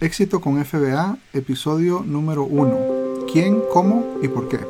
Éxito 0.00 0.40
con 0.40 0.64
FBA, 0.64 1.18
episodio 1.32 2.04
número 2.06 2.44
1. 2.44 3.26
¿Quién, 3.32 3.60
cómo 3.72 4.16
y 4.22 4.28
por 4.28 4.48
qué? 4.48 4.60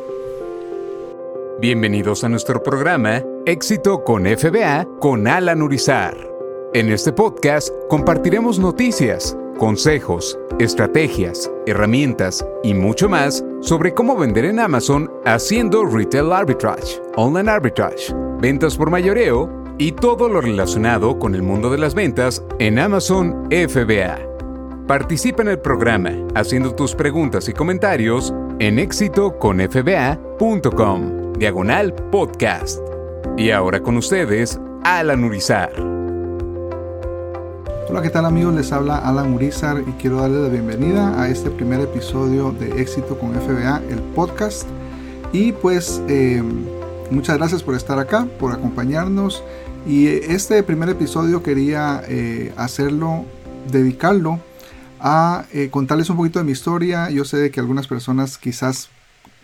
Bienvenidos 1.60 2.24
a 2.24 2.30
nuestro 2.30 2.62
programa 2.62 3.22
Éxito 3.44 4.04
con 4.04 4.24
FBA 4.24 4.88
con 5.00 5.28
Alan 5.28 5.60
Urizar. 5.60 6.16
En 6.72 6.90
este 6.90 7.12
podcast 7.12 7.68
compartiremos 7.90 8.58
noticias, 8.58 9.36
consejos, 9.58 10.38
estrategias, 10.58 11.50
herramientas 11.66 12.42
y 12.62 12.72
mucho 12.72 13.10
más 13.10 13.44
sobre 13.60 13.92
cómo 13.92 14.16
vender 14.16 14.46
en 14.46 14.58
Amazon 14.58 15.10
haciendo 15.26 15.84
retail 15.84 16.32
arbitrage, 16.32 17.02
online 17.16 17.50
arbitrage, 17.50 18.14
ventas 18.40 18.78
por 18.78 18.90
mayoreo 18.90 19.50
y 19.76 19.92
todo 19.92 20.30
lo 20.30 20.40
relacionado 20.40 21.18
con 21.18 21.34
el 21.34 21.42
mundo 21.42 21.68
de 21.68 21.76
las 21.76 21.94
ventas 21.94 22.42
en 22.58 22.78
Amazon 22.78 23.46
FBA. 23.50 24.27
Participa 24.88 25.42
en 25.42 25.48
el 25.48 25.58
programa 25.58 26.12
haciendo 26.34 26.74
tus 26.74 26.94
preguntas 26.94 27.46
y 27.46 27.52
comentarios 27.52 28.32
en 28.58 28.78
éxitoconfba.com, 28.78 31.32
diagonal 31.34 31.92
podcast. 32.10 32.78
Y 33.36 33.50
ahora 33.50 33.82
con 33.82 33.98
ustedes, 33.98 34.58
Alan 34.84 35.24
Urizar. 35.24 35.70
Hola, 37.86 38.00
¿qué 38.00 38.08
tal 38.08 38.24
amigos? 38.24 38.54
Les 38.54 38.72
habla 38.72 38.96
Alan 38.96 39.34
Urizar 39.34 39.82
y 39.86 39.90
quiero 40.00 40.22
darles 40.22 40.40
la 40.40 40.48
bienvenida 40.48 41.20
a 41.20 41.28
este 41.28 41.50
primer 41.50 41.80
episodio 41.80 42.52
de 42.52 42.80
Éxito 42.80 43.18
con 43.18 43.34
FBA, 43.34 43.82
el 43.90 44.00
podcast. 44.14 44.66
Y 45.34 45.52
pues 45.52 46.00
eh, 46.08 46.42
muchas 47.10 47.36
gracias 47.36 47.62
por 47.62 47.74
estar 47.74 47.98
acá, 47.98 48.26
por 48.40 48.52
acompañarnos. 48.52 49.44
Y 49.86 50.06
este 50.06 50.62
primer 50.62 50.88
episodio 50.88 51.42
quería 51.42 52.02
eh, 52.08 52.54
hacerlo, 52.56 53.26
dedicarlo 53.70 54.40
a 55.00 55.46
eh, 55.52 55.68
contarles 55.70 56.10
un 56.10 56.16
poquito 56.16 56.38
de 56.38 56.44
mi 56.44 56.52
historia. 56.52 57.10
Yo 57.10 57.24
sé 57.24 57.50
que 57.50 57.60
algunas 57.60 57.86
personas 57.86 58.38
quizás 58.38 58.88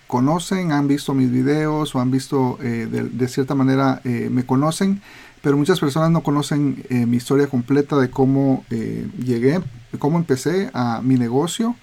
conocen, 0.06 0.72
han 0.72 0.86
visto 0.86 1.14
mis 1.14 1.30
videos 1.30 1.94
o 1.94 2.00
han 2.00 2.10
visto 2.10 2.58
de, 2.60 2.86
de, 2.86 3.28
cierta 3.28 3.54
manera 3.54 4.00
me 4.04 4.44
conocen, 4.44 5.00
pero 5.44 5.58
muchas 5.58 5.78
personas 5.78 6.10
no 6.10 6.22
conocen 6.22 6.82
eh, 6.88 7.04
mi 7.04 7.18
historia 7.18 7.48
completa 7.48 7.98
de 7.98 8.08
cómo 8.08 8.64
eh, 8.70 9.06
llegué, 9.22 9.60
cómo 9.98 10.16
empecé 10.16 10.70
a 10.72 11.02
mi 11.02 11.16
negocio, 11.16 11.76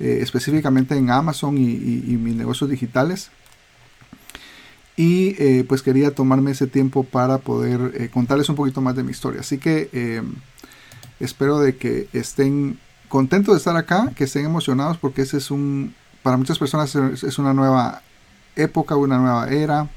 eh, 0.00 0.18
específicamente 0.20 0.96
en 0.96 1.10
Amazon 1.10 1.56
y, 1.56 1.62
mis 2.16 2.34
negocios 2.34 2.68
digitales. 2.68 3.30
Y 4.96 5.62
pues 5.64 5.82
quería 5.82 6.12
tomarme 6.12 6.52
ese 6.52 6.66
tiempo 6.66 7.04
para 7.04 7.38
poder 7.38 8.10
contarles 8.10 8.48
un 8.48 8.56
poquito 8.56 8.80
más 8.80 8.94
de 8.96 9.02
mi 9.04 9.10
historia. 9.10 9.40
Así 9.40 9.58
que 9.58 10.22
espero 11.18 11.58
de 11.58 11.76
que 11.76 12.08
estén 12.12 12.78
contentos 13.14 13.54
de 13.54 13.58
estar 13.58 13.76
acá, 13.76 14.10
que 14.16 14.24
estén 14.24 14.44
emocionados 14.44 14.98
porque 14.98 15.22
ese 15.22 15.36
es 15.36 15.52
un, 15.52 15.94
para 16.24 16.36
muchas 16.36 16.58
personas 16.58 16.92
es 16.96 17.38
una 17.38 17.54
nueva 17.54 18.02
época, 18.56 18.96
una 18.96 19.18
nueva 19.18 19.46
era, 19.50 19.88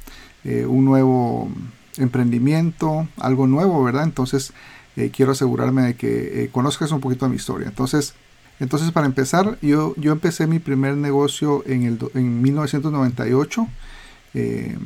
un 0.46 0.86
nuevo 0.86 1.50
emprendimiento, 1.98 3.08
algo 3.18 3.48
nuevo, 3.48 3.84
¿verdad? 3.84 4.04
Entonces 4.04 4.54
eh, 4.96 5.10
quiero 5.12 5.32
asegurarme 5.32 5.82
de 5.82 5.96
que 5.96 6.44
eh, 6.44 6.50
conozcas 6.52 6.92
un 6.92 7.02
poquito 7.02 7.26
de 7.26 7.30
mi 7.30 7.38
historia. 7.38 7.68
Entonces, 7.68 8.14
entonces 8.60 8.92
para 8.92 9.08
empezar, 9.08 9.58
yo, 9.64 9.96
yo 9.98 10.12
empecé 10.12 10.46
mi 10.46 10.60
primer 10.60 10.96
negocio 10.96 11.64
en, 11.66 11.86
el, 11.86 12.00
en 12.14 12.40
1998, 12.44 13.68
eh, 14.36 14.78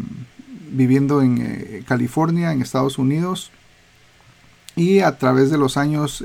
viviendo 0.71 1.21
en 1.21 1.83
California, 1.83 2.53
en 2.53 2.61
Estados 2.61 2.97
Unidos. 2.97 3.51
Y 4.77 4.99
a 4.99 5.17
través 5.17 5.51
de 5.51 5.57
los 5.57 5.75
años 5.75 6.23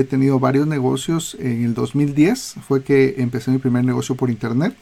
he 0.00 0.04
tenido 0.04 0.38
varios 0.38 0.66
negocios. 0.66 1.36
En 1.40 1.64
el 1.64 1.74
2010 1.74 2.56
fue 2.66 2.82
que 2.82 3.16
empecé 3.18 3.50
mi 3.50 3.58
primer 3.58 3.84
negocio 3.84 4.14
por 4.14 4.30
internet 4.30 4.74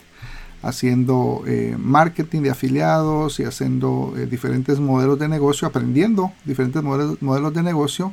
haciendo 0.62 1.44
eh, 1.46 1.76
marketing 1.78 2.42
de 2.42 2.50
afiliados 2.50 3.38
y 3.40 3.44
haciendo 3.44 4.14
eh, 4.16 4.26
diferentes 4.26 4.80
modelos 4.80 5.18
de 5.18 5.28
negocio, 5.28 5.68
aprendiendo 5.68 6.32
diferentes 6.44 6.82
modelos, 6.82 7.54
de 7.54 7.62
negocio. 7.62 8.12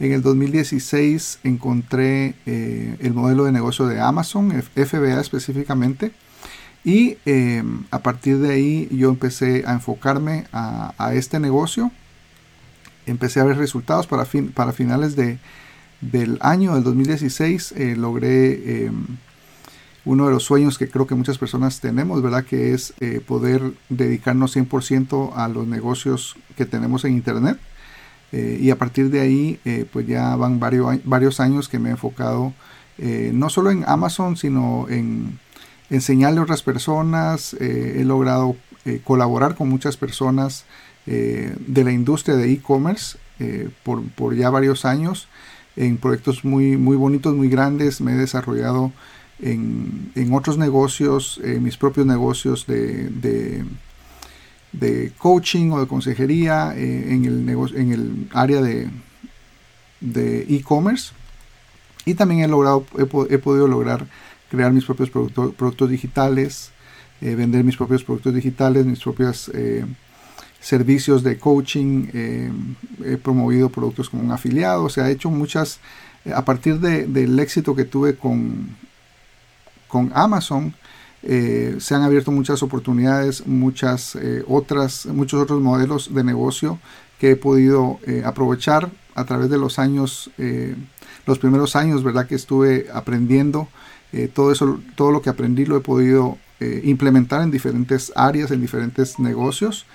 En 0.00 0.12
el 0.12 0.22
2016 0.22 1.40
encontré 1.42 2.36
eh, 2.46 2.96
el 3.00 3.14
modelo 3.14 3.44
de 3.44 3.52
negocio 3.52 3.86
de 3.86 4.00
Amazon, 4.00 4.62
FBA 4.62 5.20
específicamente, 5.20 6.12
y 6.84 7.18
a 7.90 7.98
partir 7.98 8.38
de 8.38 8.54
ahí 8.54 8.88
yo 8.92 9.10
empecé 9.10 9.64
a 9.66 9.72
enfocarme 9.72 10.46
a, 10.52 11.12
este 11.12 11.38
negocio. 11.40 11.90
Empecé 13.04 13.40
a 13.40 13.44
ver 13.44 13.58
resultados 13.58 14.06
para, 14.06 14.24
fin, 14.24 14.52
para 14.52 14.72
finales 14.72 15.16
de, 15.16 15.38
del 16.00 16.38
año 16.40 16.74
del 16.74 16.84
2016. 16.84 17.74
logré 17.96 18.90
uno 20.08 20.24
de 20.24 20.32
los 20.32 20.44
sueños 20.44 20.78
que 20.78 20.88
creo 20.88 21.06
que 21.06 21.14
muchas 21.14 21.36
personas 21.36 21.80
tenemos, 21.80 22.22
¿verdad? 22.22 22.42
Que 22.42 22.72
es 22.72 22.94
eh, 23.00 23.20
poder 23.24 23.74
dedicarnos 23.90 24.56
100% 24.56 25.32
a 25.36 25.48
los 25.48 25.66
negocios 25.66 26.34
que 26.56 26.64
tenemos 26.64 27.04
en 27.04 27.12
Internet. 27.12 27.58
Eh, 28.32 28.58
y 28.58 28.70
a 28.70 28.76
partir 28.76 29.10
de 29.10 29.20
ahí, 29.20 29.60
eh, 29.66 29.84
pues 29.92 30.06
ya 30.06 30.34
van 30.36 30.60
varios, 30.60 30.98
varios 31.04 31.40
años 31.40 31.68
que 31.68 31.78
me 31.78 31.90
he 31.90 31.92
enfocado 31.92 32.54
no 33.32 33.48
solo 33.48 33.70
en 33.70 33.84
Amazon, 33.86 34.36
sino 34.36 34.88
en 34.88 35.38
enseñarle 35.88 36.40
a 36.40 36.42
otras 36.42 36.64
personas. 36.64 37.54
he 37.54 38.02
logrado 38.04 38.56
colaborar 39.04 39.54
con 39.54 39.68
muchas 39.68 39.96
personas 39.96 40.64
de 41.06 41.84
la 41.84 41.92
industria 41.92 42.34
de 42.34 42.50
e-commerce 42.50 43.16
por, 43.84 44.02
por, 44.02 44.34
ya 44.34 44.50
varios 44.50 44.84
años 44.84 45.28
en 45.78 45.96
proyectos 45.96 46.44
muy, 46.44 46.76
muy 46.76 46.96
bonitos, 46.96 47.34
muy 47.34 47.48
grandes. 47.48 48.00
Me 48.00 48.12
he 48.12 48.16
desarrollado 48.16 48.92
en, 49.40 50.10
en 50.16 50.34
otros 50.34 50.58
negocios, 50.58 51.40
en 51.44 51.62
mis 51.62 51.76
propios 51.76 52.04
negocios 52.04 52.66
de, 52.66 53.64
de, 54.72 55.12
coaching 55.18 55.70
o 55.70 55.80
de 55.80 55.86
consejería, 55.86 56.74
eh, 56.76 57.14
en, 57.14 57.24
el 57.24 57.48
en 57.48 57.92
el 57.92 58.28
área 58.32 58.60
de 58.60 60.46
e-commerce. 60.48 61.12
y 62.04 62.14
también 62.14 62.40
he, 62.40 62.48
logrado, 62.48 62.84
he, 62.98 63.38
podido 63.38 63.68
lograr 63.68 64.06
crear 64.50 64.72
mis 64.72 64.84
propios 64.84 65.10
productos 65.10 65.88
digitales, 65.88 66.72
eh, 67.20 67.36
vender 67.36 67.62
mis 67.62 67.76
propios 67.76 68.02
productos 68.02 68.34
digitales, 68.34 68.84
mis 68.84 69.00
propios 69.00 69.50
eh, 69.54 69.84
servicios 70.60 71.22
de 71.22 71.38
coaching, 71.38 72.08
he 73.04 73.16
promovido 73.16 73.68
productos 73.70 74.10
como 74.10 74.22
un 74.22 74.32
afiliado, 74.32 74.84
o 74.84 74.88
sea, 74.88 75.08
he 75.08 75.12
hecho 75.12 75.30
muchas, 75.30 75.78
a 76.34 76.44
partir 76.44 76.80
del 76.80 77.38
éxito 77.38 77.74
que 77.76 77.84
tuve 77.84 78.16
con, 78.16 78.76
con 79.86 80.10
Amazon 80.14 80.74
eh, 81.22 81.76
se 81.80 81.94
han 81.94 82.02
abierto 82.02 82.30
muchas 82.30 82.62
oportunidades, 82.62 83.46
muchas 83.46 84.14
eh, 84.14 84.44
otras, 84.46 85.06
muchos 85.06 85.42
otros 85.42 85.60
modelos 85.60 86.14
de 86.14 86.22
negocio 86.22 86.78
que 87.18 87.32
he 87.32 87.36
podido 87.36 87.98
eh, 88.06 88.22
aprovechar 88.24 88.90
a 89.14 89.24
través 89.24 89.50
de 89.50 89.58
los 89.58 89.80
años, 89.80 90.30
los 91.26 91.40
primeros 91.40 91.74
años, 91.74 92.04
verdad 92.04 92.28
que 92.28 92.36
estuve 92.36 92.86
aprendiendo 92.94 93.66
todo 94.32 94.52
eso, 94.52 94.78
todo 94.94 95.10
lo 95.10 95.22
que 95.22 95.28
aprendí 95.28 95.64
lo 95.64 95.76
he 95.76 95.80
podido 95.80 96.38
implementar 96.60 97.42
en 97.42 97.50
diferentes 97.50 98.12
áreas, 98.14 98.52
en 98.52 98.60
diferentes 98.60 99.18
negocios. 99.18 99.86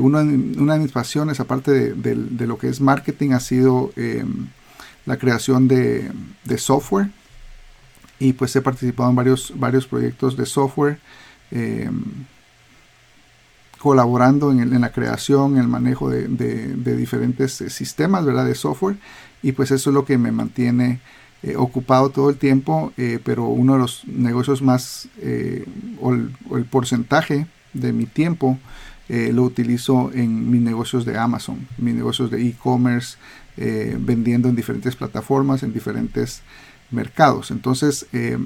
Una, 0.00 0.20
una, 0.20 0.74
de 0.74 0.80
mis 0.80 0.90
pasiones, 0.90 1.38
aparte 1.38 1.94
de, 1.94 2.46
lo 2.46 2.58
que 2.58 2.68
es 2.68 2.80
marketing, 2.80 3.32
ha 3.32 3.40
sido 3.40 3.92
la 5.06 5.16
creación 5.16 5.68
de, 5.68 6.10
software 6.58 7.08
y 8.18 8.32
pues 8.32 8.54
he 8.56 8.62
participado 8.62 9.08
en 9.10 9.16
varios, 9.16 9.52
varios 9.56 9.86
proyectos 9.86 10.36
de 10.36 10.46
software, 10.46 10.98
eh, 11.50 11.90
colaborando 13.78 14.50
en, 14.50 14.80
la 14.80 14.92
creación, 14.92 15.54
en 15.54 15.62
el 15.62 15.68
manejo 15.68 16.10
de, 16.10 16.96
diferentes 16.96 17.60
eh, 17.60 17.70
sistemas 17.70 18.24
¿verdad? 18.24 18.46
de 18.46 18.54
software 18.54 18.96
y 19.42 19.52
pues 19.52 19.70
eso 19.70 19.90
es 19.90 19.94
lo 19.94 20.04
que 20.04 20.18
me 20.18 20.32
mantiene 20.32 21.00
eh, 21.42 21.54
ocupado 21.56 22.10
todo 22.10 22.30
el 22.30 22.36
tiempo, 22.36 22.92
pero 23.22 23.44
uno 23.44 23.74
de 23.74 23.78
los 23.78 24.02
negocios 24.06 24.62
más 24.62 25.08
o 26.00 26.14
el, 26.14 26.64
porcentaje 26.64 27.46
de 27.74 27.92
mi 27.92 28.06
tiempo 28.06 28.58
lo 29.08 29.42
utilizo 29.42 30.10
en 30.12 30.50
mis 30.50 30.60
negocios 30.60 31.04
de 31.04 31.16
Amazon, 31.16 31.68
mis 31.78 31.94
negocios 31.94 32.30
de 32.30 32.46
e-commerce, 32.46 33.16
vendiendo 33.56 34.48
en 34.48 34.56
diferentes 34.56 34.96
plataformas, 34.96 35.62
en 35.62 35.72
diferentes 35.72 36.42
mercados. 36.90 37.50
Entonces, 37.50 38.06
eh, 38.12 38.38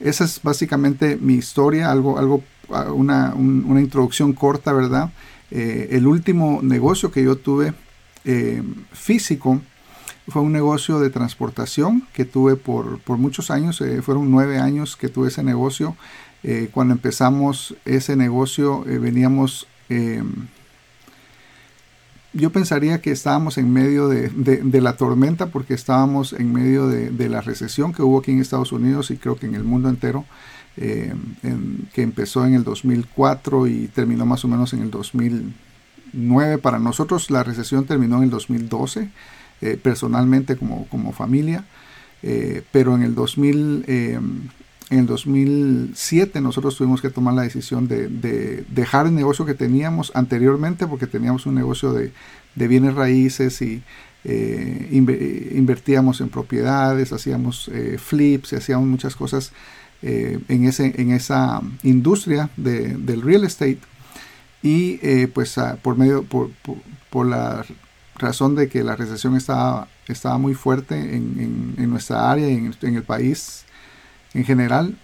esa 0.00 0.24
es 0.24 0.40
básicamente 0.42 1.16
mi 1.16 1.34
historia, 1.34 1.90
algo, 1.90 2.18
algo 2.18 2.42
ah, 2.70 2.92
una, 2.92 3.34
introducción 3.80 4.32
corta, 4.32 4.72
¿verdad? 4.72 5.10
Eh, 5.50 5.88
el 5.92 6.06
último 6.06 6.60
negocio 6.62 7.10
que 7.10 7.22
yo 7.22 7.36
tuve 7.36 7.72
eh, 8.24 8.62
físico 8.92 9.60
fue 10.28 10.42
un 10.42 10.52
negocio 10.52 10.98
de 10.98 11.08
transportación 11.08 12.02
que 12.12 12.24
tuve 12.24 12.56
por, 12.56 13.00
muchos 13.16 13.52
años, 13.52 13.80
fueron 14.02 14.28
nueve 14.30 14.58
años 14.58 14.96
que 14.96 15.08
tuve 15.08 15.28
ese 15.28 15.44
negocio. 15.44 15.96
Cuando 16.72 16.94
empezamos 16.94 17.74
ese 17.84 18.14
negocio 18.14 18.84
veníamos 18.86 19.66
yo 22.36 22.50
pensaría 22.50 23.00
que 23.00 23.10
estábamos 23.10 23.56
en 23.56 23.72
medio 23.72 24.08
de, 24.08 24.80
la 24.80 24.96
tormenta 24.96 25.46
porque 25.46 25.74
estábamos 25.74 26.34
en 26.34 26.52
medio 26.52 26.86
de, 26.86 27.28
la 27.28 27.40
recesión 27.40 27.92
que 27.92 28.02
hubo 28.02 28.18
aquí 28.18 28.30
en 28.30 28.40
Estados 28.40 28.72
Unidos 28.72 29.10
y 29.10 29.16
creo 29.16 29.36
que 29.36 29.46
en 29.46 29.54
el 29.54 29.64
mundo 29.64 29.88
entero, 29.88 30.24
eh, 30.76 31.14
que 31.94 32.02
empezó 32.02 32.44
en 32.44 32.54
el 32.54 32.64
2004 32.64 33.66
y 33.68 33.88
terminó 33.88 34.26
más 34.26 34.44
o 34.44 34.48
menos 34.48 34.74
en 34.74 34.82
el 34.82 34.90
2009. 34.90 36.58
Para 36.58 36.78
nosotros 36.78 37.30
la 37.30 37.42
recesión 37.42 37.86
terminó 37.86 38.18
en 38.18 38.24
el 38.24 38.30
2012, 38.30 39.08
eh, 39.62 39.80
personalmente 39.82 40.56
como, 40.56 40.86
como 40.88 41.12
familia, 41.12 41.64
eh, 42.22 42.62
pero 42.70 42.94
en 42.94 43.02
el 43.02 43.14
2000 43.14 44.50
en 44.88 45.00
el 45.00 45.06
2007 45.06 46.40
nosotros 46.40 46.76
tuvimos 46.76 47.02
que 47.02 47.10
tomar 47.10 47.34
la 47.34 47.42
decisión 47.42 47.88
de, 47.88 48.64
dejar 48.68 49.06
el 49.06 49.14
negocio 49.14 49.44
que 49.44 49.54
teníamos 49.54 50.12
anteriormente 50.14 50.86
porque 50.86 51.08
teníamos 51.08 51.46
un 51.46 51.56
negocio 51.56 51.92
de, 51.92 52.12
bienes 52.54 52.94
raíces 52.94 53.60
y 53.62 53.82
eh, 54.24 54.88
invertíamos 54.92 56.20
en 56.20 56.28
propiedades, 56.28 57.12
hacíamos 57.12 57.68
eh, 57.68 57.98
flips 57.98 58.52
y 58.52 58.56
hacíamos 58.56 58.86
muchas 58.86 59.16
cosas 59.16 59.52
eh, 60.02 60.38
en, 60.48 60.64
ese, 60.64 61.00
en 61.00 61.10
esa 61.10 61.60
industria 61.82 62.50
del 62.56 63.22
real 63.22 63.44
estate. 63.44 63.80
Y 64.62 65.26
pues 65.28 65.58
ah, 65.58 65.78
por 65.80 65.96
medio 65.96 66.24
por, 66.24 67.26
la 67.26 67.64
razón 68.16 68.54
de 68.54 68.68
que 68.68 68.82
la 68.82 68.96
recesión 68.96 69.36
estaba, 69.36 69.88
estaba 70.08 70.38
muy 70.38 70.54
fuerte 70.54 70.94
en, 70.96 71.90
nuestra 71.90 72.30
área 72.30 72.48
y 72.48 72.54
en, 72.54 72.74
en 72.80 72.94
el 72.96 73.02
país 73.02 73.65
en 74.36 74.44
general, 74.44 74.94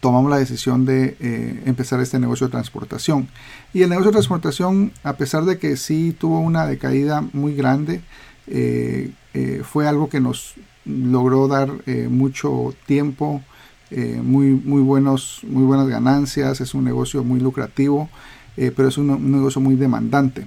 tomamos 0.00 0.30
la 0.30 0.38
decisión 0.38 0.84
de 0.84 1.16
eh, 1.18 1.62
empezar 1.66 2.00
este 2.00 2.20
negocio 2.20 2.46
de 2.46 2.52
transportación. 2.52 3.28
Y 3.74 3.82
el 3.82 3.90
negocio 3.90 4.10
de 4.10 4.16
transportación, 4.16 4.92
a 5.02 5.14
pesar 5.14 5.44
de 5.44 5.58
que 5.58 5.76
sí 5.76 6.14
tuvo 6.16 6.38
una 6.38 6.64
decaída 6.64 7.22
muy 7.32 7.56
grande, 7.56 8.02
eh, 8.46 9.10
eh, 9.34 9.62
fue 9.64 9.88
algo 9.88 10.08
que 10.08 10.20
nos 10.20 10.54
logró 10.84 11.48
dar 11.48 11.68
mucho 12.08 12.72
tiempo, 12.86 13.42
muy, 13.90 14.50
muy, 14.50 14.80
buenos, 14.82 15.40
muy 15.42 15.64
buenas 15.64 15.88
ganancias, 15.88 16.60
es 16.60 16.74
un 16.74 16.84
negocio 16.84 17.24
muy 17.24 17.40
lucrativo, 17.40 18.08
pero 18.54 18.86
es 18.86 18.96
un, 18.96 19.32
negocio 19.32 19.60
muy 19.60 19.74
demandante. 19.74 20.46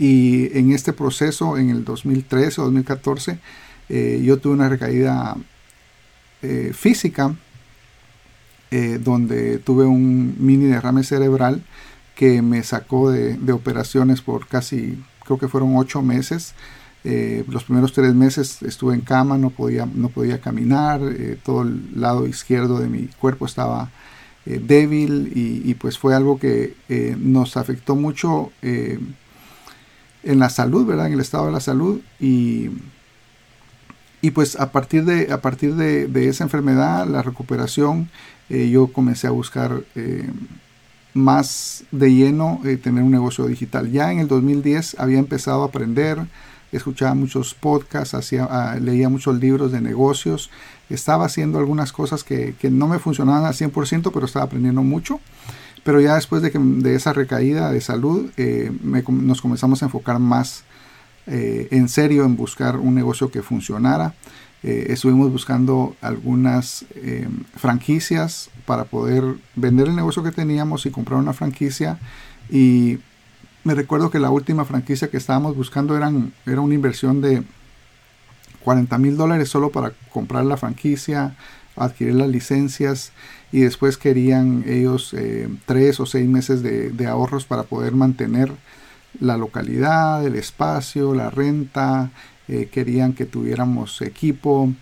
Y 0.00 0.56
en 0.58 0.72
este 0.72 0.92
proceso, 0.92 1.56
en 1.58 1.70
el 1.70 1.84
2013 1.84 2.60
o 2.60 2.64
2014, 2.64 3.38
yo 4.24 4.38
tuve 4.38 4.54
una 4.54 4.68
recaída 4.68 5.36
eh, 6.42 6.72
física, 6.72 7.34
eh, 8.70 9.00
donde 9.02 9.58
tuve 9.58 9.86
un 9.86 10.36
mini 10.38 10.66
derrame 10.66 11.02
cerebral 11.02 11.62
que 12.14 12.42
me 12.42 12.62
sacó 12.62 13.10
de, 13.10 13.52
operaciones 13.52 14.20
por 14.20 14.46
casi, 14.46 15.02
creo 15.24 15.38
que 15.38 15.48
fueron 15.48 15.76
ocho 15.76 16.02
meses. 16.02 16.54
Eh, 17.04 17.44
los 17.48 17.64
primeros 17.64 17.92
tres 17.92 18.14
meses 18.14 18.62
estuve 18.62 18.94
en 18.94 19.00
cama, 19.00 19.38
no 19.38 19.50
podía, 19.50 19.86
no 19.86 20.08
podía 20.10 20.40
caminar, 20.40 21.00
todo 21.44 21.62
el 21.62 22.00
lado 22.00 22.26
izquierdo 22.26 22.78
de 22.80 22.88
mi 22.88 23.06
cuerpo 23.06 23.46
estaba 23.46 23.90
débil 24.44 25.32
y, 25.34 25.74
pues 25.74 25.98
fue 25.98 26.14
algo 26.14 26.38
que 26.38 26.74
nos 27.18 27.56
afectó 27.56 27.96
mucho 27.96 28.50
en 28.62 30.38
la 30.38 30.50
salud, 30.50 30.86
¿verdad? 30.86 31.06
En 31.06 31.14
el 31.14 31.20
estado 31.20 31.46
de 31.46 31.52
la 31.52 31.60
salud 31.60 32.00
y 32.18 32.70
y 34.20 34.32
pues 34.32 34.58
a 34.58 34.72
partir 34.72 35.04
de, 35.04 35.32
a 35.32 35.40
partir 35.40 35.74
de, 35.76 36.28
esa 36.28 36.44
enfermedad, 36.44 37.06
la 37.06 37.22
recuperación, 37.22 38.10
eh, 38.48 38.68
yo 38.68 38.88
comencé 38.88 39.26
a 39.28 39.30
buscar 39.30 39.82
eh, 39.94 40.28
más 41.14 41.84
de 41.92 42.12
lleno 42.12 42.60
eh, 42.64 42.76
tener 42.76 43.04
un 43.04 43.12
negocio 43.12 43.46
digital. 43.46 43.90
Ya 43.92 44.10
en 44.10 44.18
el 44.18 44.28
2010 44.28 44.96
había 44.98 45.20
empezado 45.20 45.62
a 45.62 45.66
aprender, 45.66 46.26
escuchaba 46.72 47.14
muchos 47.14 47.54
podcasts, 47.54 48.14
hacía, 48.14 48.48
ah, 48.50 48.76
leía 48.80 49.08
muchos 49.08 49.38
libros 49.38 49.70
de 49.70 49.80
negocios, 49.80 50.50
estaba 50.90 51.26
haciendo 51.26 51.58
algunas 51.58 51.92
cosas 51.92 52.24
que, 52.24 52.56
no 52.70 52.88
me 52.88 52.98
funcionaban 52.98 53.44
al 53.44 53.54
100%, 53.54 54.10
pero 54.12 54.26
estaba 54.26 54.46
aprendiendo 54.46 54.82
mucho. 54.82 55.20
Pero 55.84 56.00
ya 56.00 56.16
después 56.16 56.42
de, 56.42 56.50
que, 56.50 56.58
de 56.58 56.96
esa 56.96 57.12
recaída 57.12 57.70
de 57.70 57.80
salud, 57.80 58.30
nos 59.08 59.40
comenzamos 59.40 59.80
a 59.82 59.86
enfocar 59.86 60.18
más 60.18 60.64
eh, 61.30 61.68
en 61.72 61.90
serio 61.90 62.24
en 62.24 62.36
buscar 62.36 62.78
un 62.78 62.94
negocio 62.94 63.30
que 63.30 63.42
funcionara. 63.42 64.14
Eh, 64.62 64.86
estuvimos 64.88 65.30
buscando 65.30 65.94
algunas 66.00 66.86
eh, 66.94 67.28
franquicias 67.54 68.48
para 68.64 68.84
poder 68.84 69.22
vender 69.54 69.88
el 69.88 69.96
negocio 69.96 70.22
que 70.22 70.32
teníamos 70.32 70.86
y 70.86 70.90
comprar 70.90 71.20
una 71.20 71.34
franquicia. 71.34 71.98
Y 72.48 72.98
me 73.62 73.74
recuerdo 73.74 74.10
que 74.10 74.18
la 74.18 74.30
última 74.30 74.64
franquicia 74.64 75.10
que 75.10 75.18
estábamos 75.18 75.54
buscando 75.54 75.96
era 75.96 76.08
una 76.60 76.74
inversión 76.74 77.20
de 77.20 77.42
40 78.64 78.96
mil 78.96 79.18
dólares 79.18 79.50
solo 79.50 79.70
para 79.70 79.92
comprar 80.10 80.46
la 80.46 80.56
franquicia, 80.56 81.36
adquirir 81.76 82.14
las 82.14 82.28
licencias 82.28 83.12
y 83.52 83.60
después 83.60 83.98
querían 83.98 84.64
ellos 84.66 85.14
tres 85.66 86.00
o 86.00 86.06
seis 86.06 86.26
meses 86.26 86.62
de 86.62 87.06
ahorros 87.06 87.44
para 87.44 87.64
poder 87.64 87.92
mantener 87.92 88.50
la 89.20 89.36
localidad, 89.36 90.24
el 90.24 90.36
espacio, 90.36 91.14
la 91.14 91.30
renta, 91.30 92.10
eh, 92.48 92.68
querían 92.72 93.12
que 93.12 93.26
tuviéramos 93.26 94.00
equipo, 94.02 94.72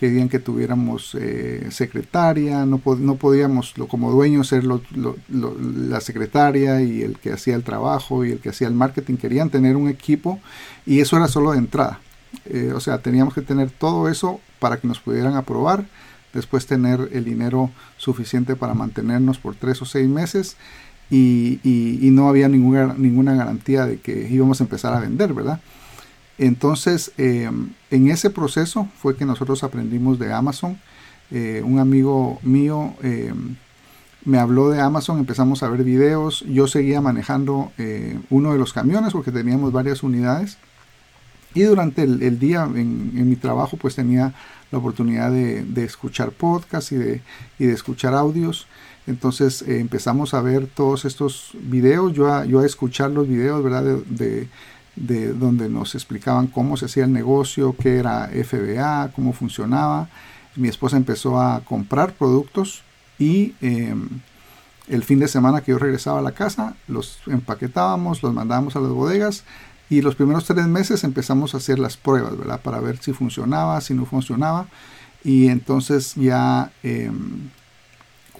querían 0.00 0.28
que 0.28 0.38
tuviéramos 0.38 1.14
eh, 1.14 1.68
secretaria, 1.70 2.66
no, 2.66 2.80
no, 2.98 3.14
podíamos 3.16 3.74
como 3.88 4.10
dueños 4.10 4.48
ser 4.48 4.64
la 4.64 6.00
secretaria 6.00 6.82
y 6.82 7.02
el 7.02 7.18
que 7.18 7.32
hacía 7.32 7.54
el 7.54 7.62
trabajo 7.62 8.24
y 8.24 8.32
el 8.32 8.40
que 8.40 8.50
hacía 8.50 8.68
el 8.68 8.74
marketing, 8.74 9.16
querían 9.16 9.50
tener 9.50 9.76
un 9.76 9.88
equipo 9.88 10.40
y 10.84 11.00
eso 11.00 11.16
era 11.16 11.28
solo 11.28 11.52
de 11.52 11.58
entrada. 11.58 12.00
Eh, 12.46 12.72
o 12.74 12.80
sea, 12.80 12.98
teníamos 12.98 13.34
que 13.34 13.42
tener 13.42 13.70
todo 13.70 14.08
eso 14.08 14.40
para 14.58 14.78
que 14.78 14.88
nos 14.88 14.98
pudieran 14.98 15.36
aprobar, 15.36 15.86
después 16.32 16.66
tener 16.66 17.10
el 17.12 17.24
dinero 17.24 17.70
suficiente 17.96 18.56
para 18.56 18.74
mantenernos 18.74 19.38
por 19.38 19.54
tres 19.54 19.80
o 19.82 19.84
seis 19.84 20.08
meses 20.08 20.56
y, 21.10 22.10
no 22.12 22.28
había 22.28 22.48
ninguna, 22.48 22.94
ninguna 22.96 23.34
garantía 23.34 23.86
de 23.86 23.98
que 23.98 24.28
íbamos 24.30 24.60
a 24.60 24.64
empezar 24.64 24.94
a 24.94 25.00
vender, 25.00 25.32
¿verdad? 25.32 25.60
Entonces, 26.38 27.12
eh, 27.16 27.50
en 27.90 28.10
ese 28.10 28.30
proceso 28.30 28.88
fue 28.98 29.16
que 29.16 29.24
nosotros 29.24 29.62
aprendimos 29.62 30.18
de 30.18 30.32
Amazon. 30.32 30.78
Eh, 31.30 31.62
un 31.64 31.78
amigo 31.78 32.38
mío 32.42 32.94
eh, 33.02 33.32
me 34.24 34.38
habló 34.38 34.70
de 34.70 34.80
Amazon, 34.80 35.18
empezamos 35.18 35.62
a 35.62 35.68
ver 35.68 35.84
videos. 35.84 36.44
Yo 36.48 36.66
seguía 36.66 37.00
manejando 37.00 37.72
uno 38.30 38.52
de 38.52 38.58
los 38.58 38.72
camiones 38.72 39.12
porque 39.12 39.30
teníamos 39.30 39.72
varias 39.72 40.02
unidades. 40.02 40.58
Y 41.54 41.62
durante 41.62 42.02
el, 42.02 42.38
día 42.40 42.64
en, 42.64 43.28
mi 43.28 43.36
trabajo 43.36 43.76
pues 43.76 43.94
tenía 43.94 44.34
la 44.72 44.78
oportunidad 44.78 45.30
de, 45.30 45.84
escuchar 45.84 46.32
podcasts 46.32 46.90
y 46.90 46.96
de 46.96 47.22
escuchar 47.58 48.14
audios. 48.14 48.66
Entonces 49.06 49.62
eh, 49.62 49.80
empezamos 49.80 50.34
a 50.34 50.40
ver 50.40 50.66
todos 50.66 51.04
estos 51.04 51.50
videos, 51.60 52.12
yo 52.12 52.32
a, 52.32 52.44
yo 52.44 52.60
a 52.60 52.66
escuchar 52.66 53.10
los 53.10 53.28
videos, 53.28 53.62
¿verdad? 53.62 53.98
De, 54.06 54.48
donde 54.96 55.68
nos 55.68 55.96
explicaban 55.96 56.46
cómo 56.46 56.76
se 56.76 56.84
hacía 56.84 57.04
el 57.04 57.12
negocio, 57.12 57.74
qué 57.76 57.96
era 57.96 58.28
FBA, 58.28 59.10
cómo 59.14 59.32
funcionaba. 59.32 60.08
Mi 60.54 60.68
esposa 60.68 60.96
empezó 60.96 61.40
a 61.40 61.62
comprar 61.64 62.12
productos 62.12 62.82
y 63.18 63.54
em, 63.60 64.08
el 64.86 65.02
fin 65.02 65.18
de 65.18 65.26
semana 65.26 65.62
que 65.62 65.72
yo 65.72 65.78
regresaba 65.78 66.20
a 66.20 66.22
la 66.22 66.30
casa, 66.30 66.76
los 66.86 67.18
empaquetábamos, 67.26 68.22
los 68.22 68.32
mandábamos 68.32 68.76
a 68.76 68.80
las 68.80 68.90
bodegas 68.90 69.42
y 69.90 70.00
los 70.00 70.14
primeros 70.14 70.44
tres 70.44 70.66
meses 70.66 71.02
empezamos 71.02 71.54
a 71.54 71.56
hacer 71.56 71.80
las 71.80 71.96
pruebas, 71.96 72.38
¿verdad? 72.38 72.60
Para 72.60 72.78
ver 72.78 72.98
si 72.98 73.12
funcionaba, 73.12 73.80
si 73.80 73.94
no 73.94 74.06
funcionaba. 74.06 74.66
Y 75.24 75.48
entonces 75.48 76.14
ya 76.14 76.70
em, 76.84 77.50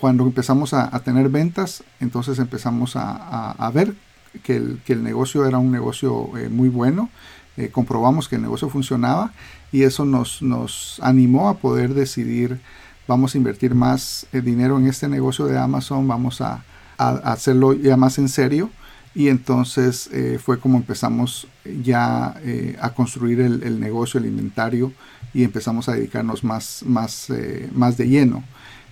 cuando 0.01 0.25
empezamos 0.25 0.75
a, 0.75 0.91
tener 1.01 1.29
ventas, 1.29 1.85
entonces 2.01 2.39
empezamos 2.39 2.95
a, 2.97 3.71
ver 3.73 3.95
que 4.43 4.57
el, 4.57 5.03
negocio 5.03 5.47
era 5.47 5.59
un 5.59 5.71
negocio 5.71 6.37
eh, 6.37 6.49
muy 6.49 6.69
bueno, 6.69 7.09
eh, 7.57 7.69
comprobamos 7.71 8.29
que 8.29 8.37
el 8.37 8.43
negocio 8.43 8.69
funcionaba 8.69 9.33
y 9.71 9.85
eso 9.85 10.05
nos, 10.05 10.43
nos 10.43 10.99
animó 11.03 11.49
a 11.49 11.59
poder 11.59 11.95
decidir, 11.95 12.61
vamos 13.07 13.35
a 13.35 13.39
invertir 13.39 13.75
más 13.75 14.27
eh, 14.33 14.41
dinero 14.41 14.77
en 14.79 14.89
este 14.89 15.09
negocio 15.09 15.47
de 15.47 15.59
Amazon, 15.59 16.07
vamos 16.07 16.41
a, 16.41 16.65
hacerlo 16.97 17.73
ya 17.73 17.97
más 17.97 18.19
en 18.19 18.29
serio 18.29 18.71
y 19.17 19.29
entonces 19.29 20.09
fue 20.45 20.61
como 20.61 20.77
empezamos 20.79 21.49
ya 21.83 22.37
a 22.81 22.91
construir 22.91 23.41
el, 23.41 23.81
negocio, 23.81 24.21
el 24.21 24.27
inventario 24.27 24.93
y 25.33 25.43
empezamos 25.43 25.89
a 25.89 25.95
dedicarnos 25.95 26.45
más, 26.45 26.85
más, 26.87 27.33
más 27.73 27.97
de 27.97 28.09
lleno. 28.09 28.45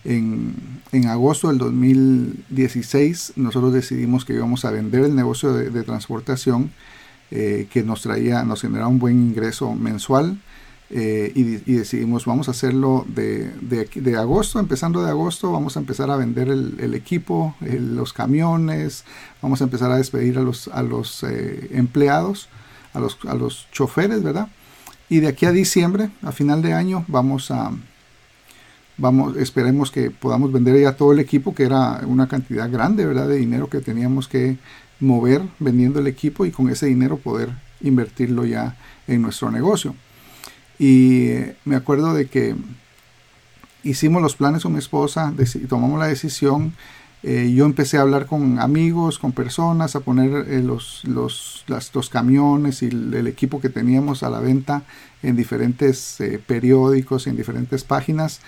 En, 0.05 0.55
agosto 1.09 1.49
del 1.49 1.59
2016 1.59 3.35
nosotros 3.37 3.73
decidimos 3.73 4.25
que 4.25 4.35
íbamos 4.35 4.65
a 4.65 4.71
vender 4.71 5.05
el 5.05 5.15
negocio 5.15 5.53
de, 5.53 5.83
transportación 5.83 6.71
eh, 7.31 7.67
que 7.71 7.83
nos 7.83 8.03
traía, 8.03 8.43
nos 8.45 8.63
generaba 8.63 8.89
un 8.89 8.99
buen 8.99 9.21
ingreso 9.21 9.75
mensual 9.75 10.39
eh, 10.91 11.33
y, 11.35 11.43
decidimos 11.73 12.27
vamos 12.27 12.49
a 12.49 12.51
hacerlo 12.51 13.07
de, 13.09 13.51
de, 13.61 14.17
agosto, 14.17 14.59
empezando 14.59 15.03
de 15.03 15.11
agosto 15.11 15.53
vamos 15.53 15.77
a 15.77 15.81
empezar 15.81 16.11
a 16.11 16.17
vender 16.17 16.49
el, 16.49 16.95
equipo, 16.95 17.55
los 17.61 18.13
camiones, 18.13 19.05
vamos 19.41 19.61
a 19.61 19.65
empezar 19.65 19.91
a 19.93 19.97
despedir 19.97 20.37
a 20.37 20.43
los, 20.43 20.69
a 20.69 20.83
los 20.83 21.23
eh, 21.23 21.69
empleados 21.73 22.49
a 22.93 23.01
los, 23.01 23.19
a 23.27 23.35
los 23.35 23.69
choferes, 23.73 24.23
¿verdad? 24.23 24.49
Y 25.09 25.21
de 25.21 25.29
aquí 25.29 25.47
a 25.47 25.53
diciembre, 25.53 26.11
a 26.23 26.33
final 26.33 26.63
de 26.63 26.73
año, 26.73 27.05
vamos 27.09 27.51
a, 27.51 27.73
vamos, 28.97 29.37
esperemos 29.37 29.91
que 29.91 30.11
podamos 30.11 30.53
vender 30.53 30.81
ya 30.81 30.97
todo 30.97 31.13
el 31.13 31.19
equipo, 31.19 31.55
que 31.55 31.65
era 31.65 32.01
una 32.07 32.29
cantidad 32.29 32.71
grande, 32.71 33.07
¿verdad? 33.07 33.29
De 33.29 33.37
dinero 33.37 33.69
que 33.69 33.81
teníamos 33.81 34.29
que 34.29 34.59
mover 35.01 35.43
vendiendo 35.59 36.01
el 36.01 36.07
equipo 36.07 36.47
y 36.47 36.51
con 36.51 36.71
ese 36.71 36.87
dinero 36.87 37.17
poder 37.17 37.51
invertirlo 37.81 38.45
ya 38.45 38.77
en 39.07 39.23
nuestro 39.23 39.51
negocio. 39.51 39.95
Y 40.79 41.33
me 41.65 41.77
acuerdo 41.77 42.15
de 42.15 42.27
que 42.27 42.55
hicimos 43.83 44.23
los 44.23 44.37
planes 44.37 44.63
con 44.63 44.73
mi 44.73 44.79
esposa, 44.79 45.33
tomamos 45.69 45.99
la 45.99 46.07
decisión. 46.07 46.75
Eh, 47.25 47.53
yo 47.55 47.67
empecé 47.67 47.99
a 47.99 48.01
hablar 48.01 48.27
con 48.27 48.59
amigos, 48.59 49.19
con 49.19 49.31
personas, 49.31 49.95
a 49.95 50.01
poner 50.01 50.49
eh, 50.49 50.61
los, 50.61 51.05
los, 51.05 51.65
los, 51.69 52.09
camiones 52.09 52.83
y 52.83 52.87
el, 52.87 53.27
equipo 53.29 53.61
que 53.61 53.69
teníamos 53.69 54.25
a 54.25 54.31
la 54.31 54.41
venta 54.41 54.83
en 55.23 55.37
diferentes 55.37 56.21
eh, 56.21 56.41
periódicos, 56.45 57.29
en 57.29 57.37
diferentes 57.37 57.85
páginas. 57.85 58.41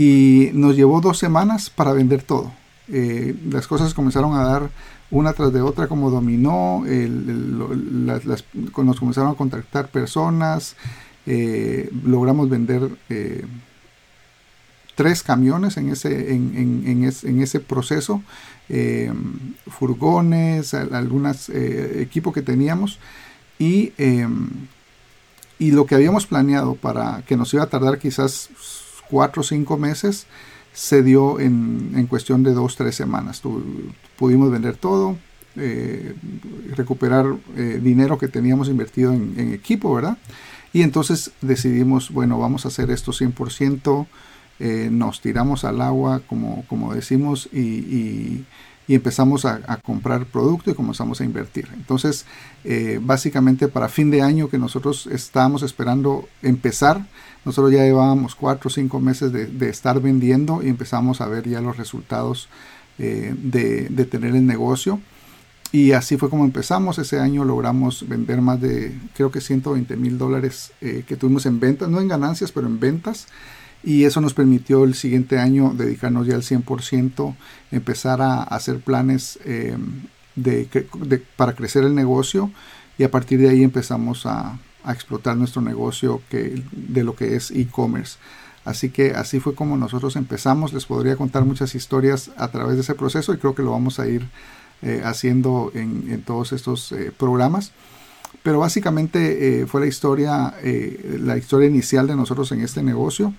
Y 0.00 0.50
nos 0.54 0.76
llevó 0.76 1.02
dos 1.02 1.18
semanas 1.18 1.68
para 1.68 1.92
vender 1.92 2.22
todo. 2.22 2.50
las 2.88 3.66
cosas 3.66 3.92
comenzaron 3.92 4.34
a 4.34 4.44
dar 4.44 4.70
una 5.10 5.34
tras 5.34 5.52
de 5.52 5.60
otra 5.60 5.88
como 5.88 6.08
dominó, 6.08 6.82
nos 6.86 8.98
comenzaron 8.98 9.32
a 9.32 9.34
contactar 9.34 9.88
personas, 9.88 10.74
logramos 11.26 12.48
vender 12.48 12.88
tres 14.94 15.22
camiones 15.22 15.76
en 15.76 15.90
ese, 15.90 16.34
en, 16.34 17.40
ese 17.42 17.60
proceso, 17.60 18.22
eh, 18.70 19.12
furgones, 19.66 20.72
algunos 20.72 21.50
eh, 21.50 22.00
equipos 22.00 22.32
que 22.32 22.40
teníamos 22.40 22.98
y, 23.58 23.92
y 25.58 25.72
lo 25.72 25.84
que 25.84 25.94
habíamos 25.94 26.26
planeado 26.26 26.74
para 26.74 27.22
que 27.26 27.36
nos 27.36 27.52
iba 27.52 27.64
a 27.64 27.68
tardar 27.68 27.98
quizás 27.98 28.48
cuatro 29.10 29.40
o 29.40 29.44
cinco 29.44 29.76
meses 29.76 30.26
se 30.72 31.02
dio 31.02 31.40
en, 31.40 32.06
cuestión 32.08 32.42
de 32.42 32.52
dos, 32.52 32.76
tres 32.76 32.94
semanas. 32.94 33.42
pudimos 34.16 34.50
vender 34.50 34.76
todo, 34.76 35.16
eh, 35.56 36.14
recuperar 36.76 37.26
dinero 37.82 38.18
que 38.18 38.28
teníamos 38.28 38.68
invertido 38.68 39.12
en, 39.12 39.52
equipo, 39.52 39.92
¿verdad? 39.92 40.16
Y 40.72 40.82
entonces 40.82 41.32
decidimos, 41.40 42.10
bueno, 42.10 42.38
vamos 42.38 42.64
a 42.64 42.68
hacer 42.68 42.90
esto 42.90 43.12
100%. 43.12 44.06
Eh, 44.60 44.90
nos 44.92 45.22
tiramos 45.22 45.64
al 45.64 45.80
agua, 45.80 46.20
como, 46.26 46.64
como 46.68 46.94
decimos, 46.94 47.48
y, 47.52 48.44
empezamos 48.88 49.44
a, 49.44 49.60
comprar 49.84 50.26
producto 50.26 50.70
y 50.70 50.74
comenzamos 50.74 51.20
a 51.20 51.24
invertir. 51.24 51.68
Entonces, 51.74 52.26
eh, 52.64 52.98
básicamente 53.00 53.68
para 53.68 53.88
fin 53.88 54.10
de 54.10 54.22
año 54.22 54.48
que 54.48 54.58
nosotros 54.58 55.06
estábamos 55.06 55.62
esperando 55.62 56.28
empezar, 56.42 57.06
nosotros 57.44 57.72
ya 57.72 57.84
llevábamos 57.84 58.34
cuatro 58.34 58.68
o 58.68 58.70
cinco 58.70 59.00
meses 59.00 59.32
de, 59.32 59.68
estar 59.68 60.00
vendiendo 60.00 60.62
y 60.62 60.68
empezamos 60.68 61.20
a 61.20 61.28
ver 61.28 61.48
ya 61.48 61.60
los 61.60 61.76
resultados 61.76 62.48
eh, 62.98 63.34
de, 63.36 64.04
tener 64.06 64.34
el 64.34 64.46
negocio. 64.46 65.00
Y 65.72 65.92
así 65.92 66.16
fue 66.16 66.28
como 66.28 66.44
empezamos. 66.44 66.98
Ese 66.98 67.20
año 67.20 67.44
logramos 67.44 68.08
vender 68.08 68.40
más 68.40 68.60
de, 68.60 68.92
creo 69.14 69.30
que 69.30 69.40
120 69.40 69.96
mil 69.96 70.18
dólares 70.18 70.72
que 70.80 71.16
tuvimos 71.16 71.46
en 71.46 71.60
ventas, 71.60 71.88
no 71.88 72.00
en 72.00 72.08
ganancias, 72.08 72.50
pero 72.50 72.66
en 72.66 72.80
ventas 72.80 73.28
y 73.82 74.04
eso 74.04 74.20
nos 74.20 74.34
permitió 74.34 74.84
el 74.84 74.94
siguiente 74.94 75.38
año 75.38 75.72
dedicarnos 75.74 76.26
ya 76.26 76.34
al 76.34 76.42
100%, 76.42 77.34
empezar 77.70 78.20
a 78.20 78.42
hacer 78.42 78.80
planes 78.80 79.38
eh, 79.44 79.76
de, 80.36 80.86
para 81.36 81.54
crecer 81.54 81.84
el 81.84 81.94
negocio 81.94 82.50
y 82.98 83.04
a 83.04 83.10
partir 83.10 83.40
de 83.40 83.48
ahí 83.48 83.62
empezamos 83.62 84.26
a, 84.26 84.58
explotar 84.88 85.36
nuestro 85.36 85.60
negocio 85.60 86.22
que, 86.30 86.62
de 86.72 87.04
lo 87.04 87.14
que 87.14 87.36
es 87.36 87.50
e-commerce. 87.50 88.16
Así 88.64 88.88
que 88.88 89.10
así 89.10 89.38
fue 89.38 89.54
como 89.54 89.76
nosotros 89.76 90.16
empezamos. 90.16 90.72
Les 90.72 90.86
podría 90.86 91.16
contar 91.16 91.44
muchas 91.44 91.74
historias 91.74 92.30
a 92.38 92.48
través 92.48 92.76
de 92.76 92.80
ese 92.80 92.94
proceso 92.94 93.34
y 93.34 93.36
creo 93.36 93.54
que 93.54 93.62
lo 93.62 93.72
vamos 93.72 94.00
a 94.00 94.08
ir 94.08 94.26
eh, 94.80 95.02
haciendo 95.04 95.70
en, 95.74 96.22
todos 96.22 96.52
estos 96.52 96.92
eh, 96.92 97.12
programas. 97.14 97.72
Pero 98.42 98.60
básicamente 98.60 99.66
fue 99.66 99.82
la 99.82 99.86
historia, 99.86 100.54
la 100.62 101.36
historia 101.36 101.68
inicial 101.68 102.06
de 102.06 102.16
nosotros 102.16 102.50
en 102.52 102.62
este 102.62 102.82
negocio 102.82 103.34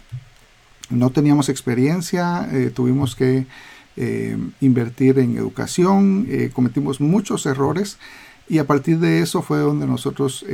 no 0.92 1.10
teníamos 1.10 1.50
experiencia, 1.50 2.48
eh, 2.52 2.72
tuvimos 2.74 3.16
que 3.16 3.46
eh, 3.98 4.38
invertir 4.62 5.20
en 5.20 5.38
educación, 5.38 6.28
eh, 6.30 6.50
cometimos 6.54 7.02
muchos 7.02 7.46
errores 7.46 7.98
y 8.48 8.58
a 8.58 8.68
partir 8.68 9.00
de 9.00 9.22
eso 9.22 9.42
fue 9.42 9.60
donde 9.60 9.88
nosotros 9.88 10.46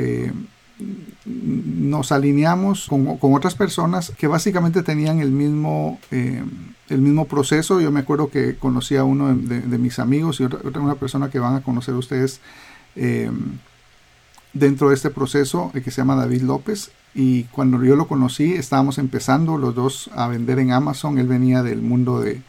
nos 1.26 2.12
alineamos 2.12 2.88
con, 2.88 3.18
otras 3.34 3.56
personas 3.56 4.12
que 4.12 4.28
básicamente 4.28 4.84
tenían 4.84 5.20
el 5.20 5.32
mismo, 5.32 6.00
el 6.12 7.02
mismo 7.02 7.26
proceso. 7.26 7.82
Yo 7.82 7.92
me 7.92 8.02
acuerdo 8.02 8.30
que 8.30 8.56
conocí 8.56 8.96
a 8.98 9.04
uno 9.04 9.34
de, 9.36 9.78
mis 9.80 9.98
amigos 9.98 10.40
y 10.40 10.44
otra, 10.44 10.80
una 10.80 10.94
persona 10.94 11.32
que 11.32 11.40
van 11.40 11.56
a 11.56 11.64
conocer 11.64 11.96
ustedes 11.96 12.40
dentro 14.54 14.90
de 14.90 14.96
este 14.96 15.10
proceso 15.10 15.72
que 15.74 15.90
se 15.90 16.02
llama 16.02 16.16
David 16.16 16.44
López 16.44 16.92
y 17.20 17.46
cuando 17.46 17.84
yo 17.84 17.96
lo 17.96 18.08
conocí 18.08 18.54
estábamos 18.54 19.00
empezando 19.00 19.58
los 19.58 19.74
dos 19.74 20.08
a 20.14 20.28
vender 20.28 20.60
en 20.60 20.72
Amazon. 20.72 21.18
Él 21.18 21.26
venía 21.26 21.64
del 21.64 21.82
mundo 21.82 22.22
de, 22.22 22.44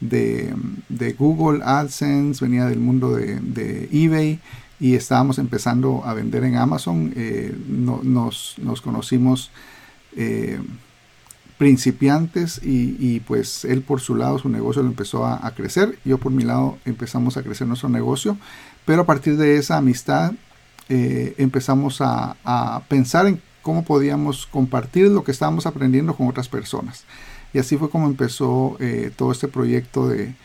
de, 0.00 1.12
Google 1.18 1.62
AdSense, 1.62 2.42
venía 2.42 2.64
del 2.64 2.80
mundo 2.80 3.14
de, 3.14 3.90
eBay 3.92 4.40
y 4.80 4.94
estábamos 4.94 5.38
empezando 5.38 6.02
a 6.02 6.14
vender 6.14 6.44
en 6.44 6.56
Amazon. 6.56 7.12
Eh, 7.14 7.54
nos, 7.68 8.56
conocimos 8.82 9.50
eh, 10.16 10.60
principiantes 11.58 12.58
y, 12.64 13.20
pues 13.20 13.66
él 13.66 13.82
por 13.82 14.00
su 14.00 14.16
lado 14.16 14.38
su 14.38 14.48
negocio 14.48 14.80
lo 14.82 14.88
empezó 14.88 15.26
a, 15.26 15.50
crecer. 15.54 15.98
Yo 16.06 16.16
por 16.16 16.32
mi 16.32 16.42
lado 16.42 16.78
empezamos 16.86 17.36
a 17.36 17.42
crecer 17.42 17.66
nuestro 17.66 17.90
negocio. 17.90 18.38
Pero 18.86 19.02
a 19.02 19.04
partir 19.04 19.36
de 19.36 19.58
esa 19.58 19.76
amistad 19.76 20.32
eh, 20.88 21.34
empezamos 21.36 21.98
a 22.00 22.82
pensar 22.88 23.26
en 23.26 23.42
cómo 23.66 23.82
podíamos 23.82 24.46
compartir 24.46 25.08
lo 25.08 25.24
que 25.24 25.32
estábamos 25.32 25.66
aprendiendo 25.66 26.14
con 26.14 26.28
otras 26.28 26.48
personas. 26.48 27.02
Y 27.52 27.58
así 27.58 27.76
fue 27.76 27.90
como 27.90 28.06
empezó 28.06 28.76
eh, 28.78 29.10
todo 29.16 29.32
este 29.32 29.48
proyecto 29.48 30.06
de, 30.06 30.36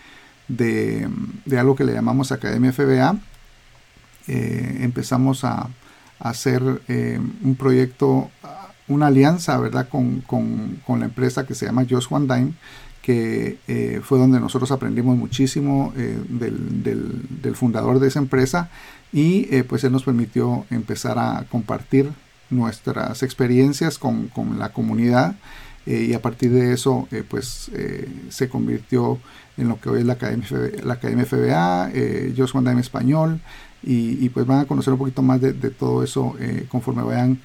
de, 0.48 1.60
algo 1.60 1.76
que 1.76 1.84
le 1.84 1.94
llamamos 1.94 2.32
Academia 2.32 2.74
FBA. 2.74 3.18
Eh, 4.28 4.80
empezamos 4.82 5.44
a, 5.44 5.70
hacer 6.18 6.82
eh, 6.88 7.20
un 7.44 7.56
proyecto, 7.56 8.32
una 8.88 9.08
alianza, 9.08 9.56
¿verdad? 9.60 9.88
Con, 9.88 10.24
la 10.88 11.06
empresa 11.06 11.46
que 11.46 11.54
se 11.54 11.68
llama 11.68 11.86
Just 11.88 12.12
One 12.12 12.26
Dime, 12.26 12.54
que 13.04 14.02
fue 14.04 14.18
donde 14.18 14.40
nosotros 14.40 14.72
aprendimos 14.72 15.16
muchísimo 15.16 15.94
del, 15.96 16.84
del, 16.84 17.56
fundador 17.56 18.00
de 18.00 18.08
esa 18.08 18.20
empresa 18.20 18.72
y 19.12 19.62
pues 19.64 19.84
él 19.84 19.92
nos 19.92 20.04
permitió 20.04 20.66
empezar 20.72 21.20
a 21.20 21.46
compartir 21.50 22.12
nuestras 22.52 23.24
experiencias 23.24 23.98
con, 23.98 24.30
la 24.60 24.70
comunidad 24.70 25.36
eh, 25.86 26.08
y 26.10 26.14
a 26.14 26.22
partir 26.22 26.52
de 26.52 26.74
eso 26.74 27.08
eh, 27.12 27.24
pues 27.28 27.72
eh, 27.74 28.08
se 28.30 28.50
convirtió 28.50 29.18
en 29.58 29.70
lo 29.70 29.80
que 29.80 29.90
hoy 29.90 30.02
es 30.02 30.06
la 30.06 30.14
Academia 30.14 30.46
FBA, 30.46 30.84
la 30.84 30.94
Academia 30.94 31.26
FBA 31.26 31.92
yo 32.36 32.48
soy 32.48 32.80
español 32.80 33.42
y, 33.84 34.30
pues 34.30 34.46
van 34.46 34.60
a 34.60 34.66
conocer 34.66 34.94
un 34.94 35.00
poquito 35.00 35.24
más 35.24 35.42
de, 35.42 35.54
todo 35.54 36.04
eso 36.04 36.36
conforme 36.70 37.02
vayan 37.02 37.40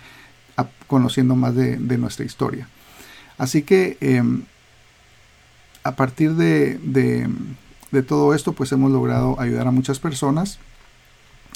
conociendo 0.86 1.34
más 1.34 1.54
de, 1.54 1.78
nuestra 1.98 2.26
historia. 2.26 2.68
Así 3.38 3.62
que 3.62 3.96
em, 4.00 4.44
a 5.82 5.96
partir 5.96 6.34
de, 6.34 6.78
de 7.90 8.02
todo 8.02 8.34
esto 8.34 8.52
pues 8.52 8.70
hemos 8.72 8.92
logrado 8.92 9.40
ayudar 9.40 9.66
a 9.66 9.70
muchas 9.70 9.98
personas 9.98 10.58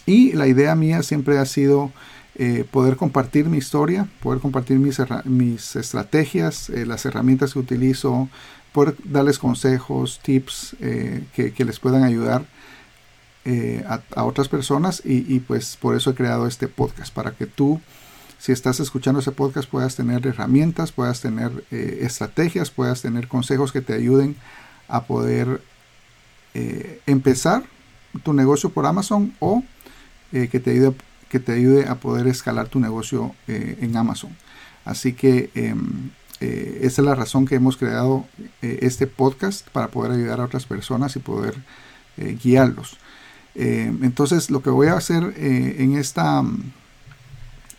y 0.06 0.32
la 0.32 0.46
idea 0.46 0.74
mía 0.74 1.02
siempre 1.02 1.38
ha 1.38 1.44
sido 1.44 1.92
eh, 2.36 2.64
poder 2.70 2.96
compartir 2.96 3.46
mi 3.46 3.58
historia, 3.58 4.06
poder 4.22 4.40
compartir 4.40 4.78
mis, 4.78 4.98
mis 5.24 5.76
estrategias, 5.76 6.70
eh, 6.70 6.86
las 6.86 7.04
herramientas 7.04 7.52
que 7.52 7.58
utilizo, 7.58 8.28
poder 8.72 8.94
darles 9.04 9.38
consejos, 9.38 10.20
tips 10.22 10.76
eh, 10.80 11.24
que, 11.34 11.64
les 11.64 11.80
puedan 11.80 12.04
ayudar 12.04 12.44
a, 14.14 14.24
otras 14.24 14.48
personas. 14.48 15.02
Y, 15.04 15.40
pues 15.40 15.76
por 15.76 15.96
eso 15.96 16.10
he 16.10 16.14
creado 16.14 16.46
este 16.46 16.68
podcast, 16.68 17.12
para 17.12 17.32
que 17.32 17.46
tú, 17.46 17.80
si 18.38 18.52
estás 18.52 18.78
escuchando 18.78 19.20
ese 19.20 19.32
podcast, 19.32 19.68
puedas 19.68 19.96
tener 19.96 20.24
herramientas, 20.24 20.92
puedas 20.92 21.20
tener 21.20 21.64
estrategias, 21.70 22.70
puedas 22.70 23.02
tener 23.02 23.26
consejos 23.26 23.72
que 23.72 23.80
te 23.80 23.94
ayuden 23.94 24.36
a 24.86 25.02
poder 25.04 25.60
empezar 26.54 27.64
tu 28.22 28.32
negocio 28.34 28.70
por 28.70 28.86
Amazon 28.86 29.34
o 29.40 29.64
que 30.30 30.60
te 30.60 30.70
ayude 30.70 30.94
que 31.30 31.38
te 31.38 31.52
ayude 31.52 31.86
a 31.86 31.94
poder 31.94 32.26
escalar 32.26 32.68
tu 32.68 32.80
negocio 32.80 33.34
eh, 33.46 33.78
en 33.80 33.96
Amazon. 33.96 34.36
Así 34.84 35.12
que 35.12 35.50
em, 35.54 36.10
eh, 36.40 36.80
esa 36.82 37.00
es 37.00 37.06
la 37.06 37.14
razón 37.14 37.46
que 37.46 37.54
hemos 37.54 37.76
creado 37.76 38.26
eh, 38.60 38.80
este 38.82 39.06
podcast 39.06 39.66
para 39.68 39.88
poder 39.88 40.12
ayudar 40.12 40.40
a 40.40 40.44
otras 40.44 40.66
personas 40.66 41.16
y 41.16 41.20
poder 41.20 41.54
guiarlos. 42.42 42.98
Em, 43.54 44.04
entonces 44.04 44.50
lo 44.50 44.60
que 44.62 44.68
voy 44.68 44.88
a 44.88 44.94
hacer 44.94 45.32
en, 45.38 45.96
esta, 45.96 46.42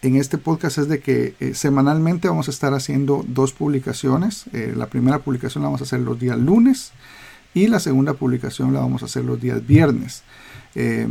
en 0.02 0.16
este 0.16 0.40
podcast 0.40 0.80
es 0.80 0.88
de 0.88 1.00
que 1.00 1.36
semanalmente 1.54 2.28
vamos 2.28 2.48
a 2.48 2.52
estar 2.52 2.74
haciendo 2.74 3.24
dos 3.28 3.52
publicaciones. 3.54 4.46
La 4.76 4.88
primera 4.88 5.20
publicación 5.20 5.62
la 5.62 5.68
vamos 5.68 5.82
a 5.82 5.84
hacer 5.84 6.00
los 6.00 6.18
días 6.18 6.40
lunes 6.40 6.92
y 7.54 7.68
la 7.68 7.80
segunda 7.80 8.14
publicación 8.14 8.74
la 8.74 8.80
vamos 8.80 9.04
a 9.04 9.06
hacer 9.06 9.26
los 9.26 9.40
días 9.40 9.66
viernes. 9.68 10.24
Eh, 10.76 11.08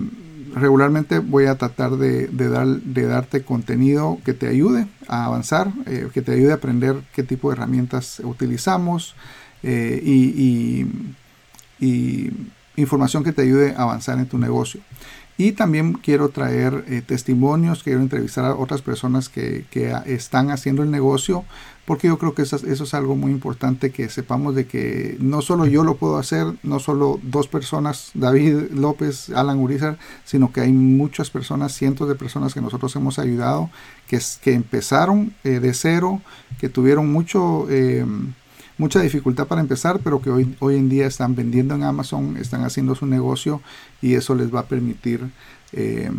regularmente 0.54 1.18
voy 1.18 1.46
a 1.46 1.56
tratar 1.56 1.92
de, 1.92 2.26
dar, 2.28 2.66
de, 2.66 3.06
darte 3.06 3.42
contenido 3.42 4.18
que 4.24 4.34
te 4.34 4.48
ayude 4.48 4.86
a 5.06 5.26
avanzar, 5.26 5.72
que 6.12 6.22
te 6.22 6.32
ayude 6.32 6.52
a 6.52 6.56
aprender 6.56 6.96
qué 7.14 7.22
tipo 7.22 7.50
de 7.50 7.56
herramientas 7.56 8.20
utilizamos 8.24 9.14
y, 9.62 10.86
y 11.78 12.30
información 12.76 13.24
que 13.24 13.32
te 13.32 13.42
ayude 13.42 13.74
a 13.76 13.82
avanzar 13.82 14.18
en 14.18 14.26
tu 14.26 14.38
negocio. 14.38 14.80
Y 15.40 15.52
también 15.52 15.94
quiero 15.94 16.28
traer 16.28 16.84
eh, 16.86 17.00
testimonios, 17.00 17.82
quiero 17.82 18.02
entrevistar 18.02 18.44
a 18.44 18.54
otras 18.54 18.82
personas 18.82 19.30
que, 19.30 19.64
están 20.04 20.50
haciendo 20.50 20.82
el 20.82 20.90
negocio, 20.90 21.46
porque 21.86 22.08
yo 22.08 22.18
creo 22.18 22.34
que 22.34 22.42
eso, 22.42 22.56
es 22.56 22.92
algo 22.92 23.16
muy 23.16 23.32
importante 23.32 23.90
que 23.90 24.10
sepamos 24.10 24.54
de 24.54 24.66
que 24.66 25.16
no 25.18 25.40
solo 25.40 25.64
yo 25.64 25.82
lo 25.82 25.96
puedo 25.96 26.18
hacer, 26.18 26.46
no 26.62 26.78
solo 26.78 27.18
dos 27.22 27.48
personas, 27.48 28.10
David 28.12 28.70
López, 28.72 29.30
Alan 29.30 29.60
Urizar, 29.60 29.96
sino 30.26 30.52
que 30.52 30.60
hay 30.60 30.72
muchas 30.72 31.30
personas, 31.30 31.72
cientos 31.72 32.06
de 32.06 32.16
personas 32.16 32.52
que 32.52 32.60
nosotros 32.60 32.94
hemos 32.96 33.18
ayudado, 33.18 33.70
que, 34.08 34.20
que 34.42 34.52
empezaron 34.52 35.32
eh, 35.42 35.58
de 35.58 35.72
cero, 35.72 36.20
que 36.58 36.68
tuvieron 36.68 37.10
mucho... 37.10 37.66
Eh, 37.70 38.04
mucha 38.80 39.00
dificultad 39.00 39.46
para 39.46 39.60
empezar, 39.60 40.00
pero 40.02 40.22
que 40.22 40.30
hoy, 40.30 40.56
hoy 40.58 40.76
en 40.76 40.88
día 40.88 41.06
están 41.06 41.36
vendiendo 41.36 41.74
en 41.74 41.84
Amazon, 41.84 42.38
están 42.38 42.64
haciendo 42.64 42.94
su 42.94 43.04
negocio 43.04 43.60
y 44.00 44.14
eso 44.14 44.34
les 44.34 44.52
va 44.52 44.60
a 44.60 44.66
permitir, 44.66 45.30
eh, 45.72 46.10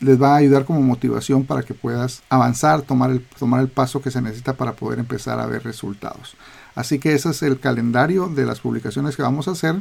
les 0.00 0.22
va 0.22 0.34
a 0.34 0.36
ayudar 0.36 0.64
como 0.64 0.80
motivación 0.82 1.44
para 1.44 1.64
que 1.64 1.74
puedas 1.74 2.22
avanzar, 2.28 2.82
tomar 2.82 3.10
el, 3.10 3.26
tomar 3.38 3.60
el 3.60 3.68
paso 3.68 4.00
que 4.00 4.12
se 4.12 4.22
necesita 4.22 4.52
para 4.54 4.74
poder 4.74 5.00
empezar 5.00 5.40
a 5.40 5.46
ver 5.46 5.64
resultados. 5.64 6.36
Así 6.76 7.00
que 7.00 7.12
ese 7.12 7.30
es 7.30 7.42
el 7.42 7.58
calendario 7.58 8.28
de 8.28 8.46
las 8.46 8.60
publicaciones 8.60 9.16
que 9.16 9.22
vamos 9.22 9.48
a 9.48 9.50
hacer. 9.50 9.74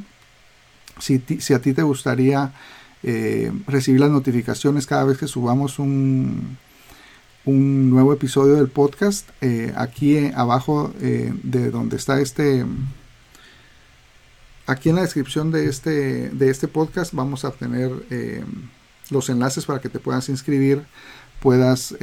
Si, 1.00 1.20
si 1.39 1.53
a 1.53 1.62
ti 1.62 1.74
te 1.74 1.84
gustaría 1.84 2.53
eh, 3.03 3.51
recibir 3.68 4.01
las 4.01 4.10
notificaciones 4.10 4.88
cada 4.88 5.03
vez 5.03 5.20
que 5.20 5.27
subamos 5.27 5.77
un, 5.77 6.58
un 7.46 7.90
nuevo 7.90 8.14
episodio 8.14 8.56
del 8.56 8.68
podcast. 8.68 9.30
Eh, 9.42 9.74
aquí 9.76 10.16
eh, 10.18 10.34
abajo 10.36 10.94
eh, 11.02 11.34
de 11.44 11.72
donde 11.72 11.98
está 11.98 12.20
este... 12.20 12.66
Aquí 14.68 14.90
en 14.90 14.96
la 14.96 15.02
descripción 15.02 15.52
de 15.52 15.68
este, 15.68 16.30
de 16.30 16.50
este 16.50 16.68
podcast 16.68 17.14
vamos 17.14 17.44
a 17.44 17.52
tener 17.52 17.92
los 19.10 19.28
enlaces 19.28 19.66
para 19.66 19.82
que 19.82 19.90
te 19.90 20.00
puedas 20.00 20.30
inscribir, 20.30 20.84
puedas 21.42 21.94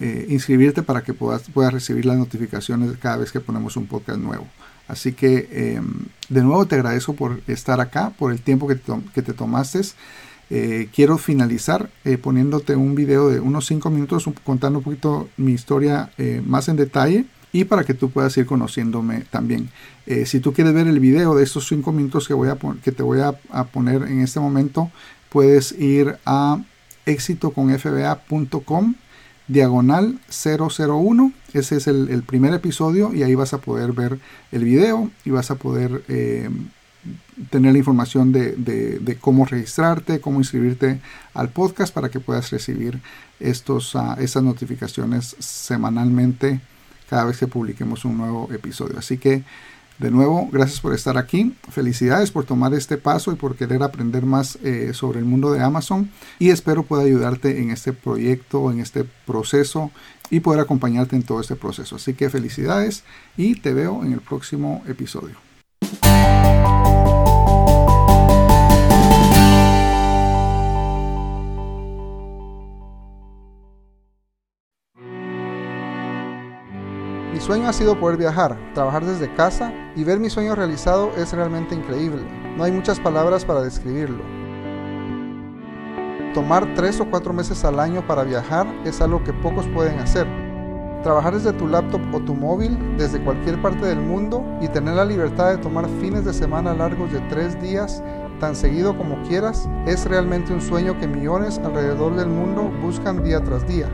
inscribirte 0.00 0.82
para 0.82 1.02
que 1.02 1.14
puedas, 1.14 1.42
puedas 1.50 1.72
recibir 1.72 2.06
las 2.06 2.16
notificaciones 2.16 2.96
cada 2.96 3.18
vez 3.18 3.30
que 3.30 3.38
ponemos 3.38 3.76
un 3.76 3.86
podcast 3.86 4.18
nuevo. 4.18 4.48
Así 4.88 5.12
que 5.12 5.78
de 6.28 6.42
nuevo 6.42 6.66
te 6.66 6.74
agradezco 6.74 7.14
por 7.14 7.40
estar 7.46 7.80
acá, 7.80 8.10
por 8.18 8.32
el 8.32 8.40
tiempo 8.40 8.66
que 8.66 8.80
que 9.14 9.22
te 9.22 9.34
tomaste. 9.34 9.82
Eh, 10.52 10.88
quiero 10.92 11.16
finalizar 11.16 11.90
eh, 12.04 12.18
poniéndote 12.18 12.74
un 12.74 12.96
video 12.96 13.28
de 13.28 13.38
unos 13.38 13.66
5 13.66 13.88
minutos 13.88 14.28
contando 14.42 14.80
un 14.80 14.84
poquito 14.84 15.28
mi 15.36 15.52
historia 15.52 16.10
eh, 16.18 16.42
más 16.44 16.68
en 16.68 16.74
detalle 16.74 17.26
y 17.52 17.64
para 17.64 17.84
que 17.84 17.94
tú 17.94 18.10
puedas 18.10 18.36
ir 18.36 18.46
conociéndome 18.46 19.20
también. 19.30 19.70
si 20.24 20.40
tú 20.40 20.52
quieres 20.52 20.72
ver 20.72 20.88
el 20.88 20.98
video 20.98 21.36
de 21.36 21.44
estos 21.44 21.68
5 21.68 21.92
minutos 21.92 22.26
que, 22.26 22.34
voy 22.34 22.48
a 22.48 22.56
que 22.82 22.90
te 22.90 23.02
voy 23.02 23.20
a, 23.20 23.32
poner 23.64 24.02
en 24.02 24.20
este 24.20 24.40
momento, 24.40 24.90
puedes 25.30 25.72
ir 25.72 26.16
a 26.26 26.60
éxitoconfba.com 27.06 28.94
diagonal 29.48 30.20
001. 30.28 31.32
Ese 31.52 31.76
es 31.76 31.88
el, 31.88 32.22
primer 32.22 32.54
episodio 32.54 33.12
y 33.12 33.24
ahí 33.24 33.34
vas 33.34 33.52
a 33.52 33.58
poder 33.58 33.92
ver 33.92 34.20
el 34.52 34.64
video 34.64 35.10
y 35.24 35.30
vas 35.30 35.50
a 35.50 35.56
poder 35.56 36.04
tener 37.50 37.72
la 37.72 37.78
información 37.78 38.32
de, 38.32 39.18
cómo 39.20 39.44
registrarte, 39.44 40.20
cómo 40.20 40.38
inscribirte 40.38 41.00
al 41.34 41.48
podcast 41.50 41.92
para 41.94 42.10
que 42.10 42.20
puedas 42.20 42.50
recibir 42.50 43.00
estos, 43.38 43.94
uh, 43.94 44.14
estas 44.18 44.42
notificaciones 44.42 45.36
semanalmente 45.38 46.60
cada 47.08 47.24
vez 47.24 47.38
que 47.38 47.46
publiquemos 47.46 48.04
un 48.04 48.18
nuevo 48.18 48.48
episodio. 48.52 48.98
Así 48.98 49.18
que, 49.18 49.42
de 49.98 50.10
nuevo, 50.10 50.48
gracias 50.52 50.80
por 50.80 50.94
estar 50.94 51.18
aquí. 51.18 51.54
Felicidades 51.70 52.30
por 52.30 52.44
tomar 52.44 52.72
este 52.74 52.96
paso 52.96 53.32
y 53.32 53.34
por 53.34 53.56
querer 53.56 53.82
aprender 53.82 54.24
más 54.24 54.56
eh, 54.62 54.92
sobre 54.94 55.18
el 55.18 55.24
mundo 55.24 55.52
de 55.52 55.60
Amazon. 55.60 56.10
Y 56.38 56.50
espero 56.50 56.84
pueda 56.84 57.02
ayudarte 57.02 57.60
en 57.60 57.70
este 57.70 57.92
proyecto, 57.92 58.70
en 58.70 58.80
este 58.80 59.04
proceso 59.26 59.90
y 60.30 60.40
poder 60.40 60.60
acompañarte 60.60 61.16
en 61.16 61.24
todo 61.24 61.40
este 61.40 61.56
proceso. 61.56 61.96
Así 61.96 62.14
que 62.14 62.30
felicidades 62.30 63.02
y 63.36 63.56
te 63.56 63.74
veo 63.74 64.04
en 64.04 64.12
el 64.12 64.20
próximo 64.20 64.82
episodio. 64.86 65.49
Mi 77.40 77.46
sueño 77.46 77.70
ha 77.70 77.72
sido 77.72 77.98
poder 77.98 78.18
viajar, 78.18 78.58
trabajar 78.74 79.02
desde 79.02 79.32
casa 79.32 79.72
y 79.96 80.04
ver 80.04 80.20
mi 80.20 80.28
sueño 80.28 80.54
realizado 80.54 81.10
es 81.16 81.32
realmente 81.32 81.74
increíble. 81.74 82.22
No 82.58 82.64
hay 82.64 82.70
muchas 82.70 83.00
palabras 83.00 83.46
para 83.46 83.62
describirlo. 83.62 84.22
Tomar 86.34 86.74
tres 86.74 87.00
o 87.00 87.06
cuatro 87.08 87.32
meses 87.32 87.64
al 87.64 87.80
año 87.80 88.06
para 88.06 88.24
viajar 88.24 88.66
es 88.84 89.00
algo 89.00 89.24
que 89.24 89.32
pocos 89.32 89.66
pueden 89.68 89.98
hacer. 90.00 90.26
Trabajar 91.02 91.32
desde 91.32 91.54
tu 91.54 91.66
laptop 91.66 92.02
o 92.12 92.20
tu 92.20 92.34
móvil 92.34 92.78
desde 92.98 93.24
cualquier 93.24 93.60
parte 93.62 93.86
del 93.86 94.00
mundo 94.00 94.44
y 94.60 94.68
tener 94.68 94.96
la 94.96 95.06
libertad 95.06 95.48
de 95.48 95.56
tomar 95.56 95.88
fines 95.98 96.26
de 96.26 96.34
semana 96.34 96.74
largos 96.74 97.10
de 97.10 97.20
tres 97.30 97.58
días 97.58 98.02
tan 98.38 98.54
seguido 98.54 98.94
como 98.98 99.16
quieras 99.22 99.66
es 99.86 100.04
realmente 100.04 100.52
un 100.52 100.60
sueño 100.60 101.00
que 101.00 101.08
millones 101.08 101.58
alrededor 101.64 102.16
del 102.16 102.28
mundo 102.28 102.70
buscan 102.82 103.24
día 103.24 103.42
tras 103.42 103.66
día. 103.66 103.88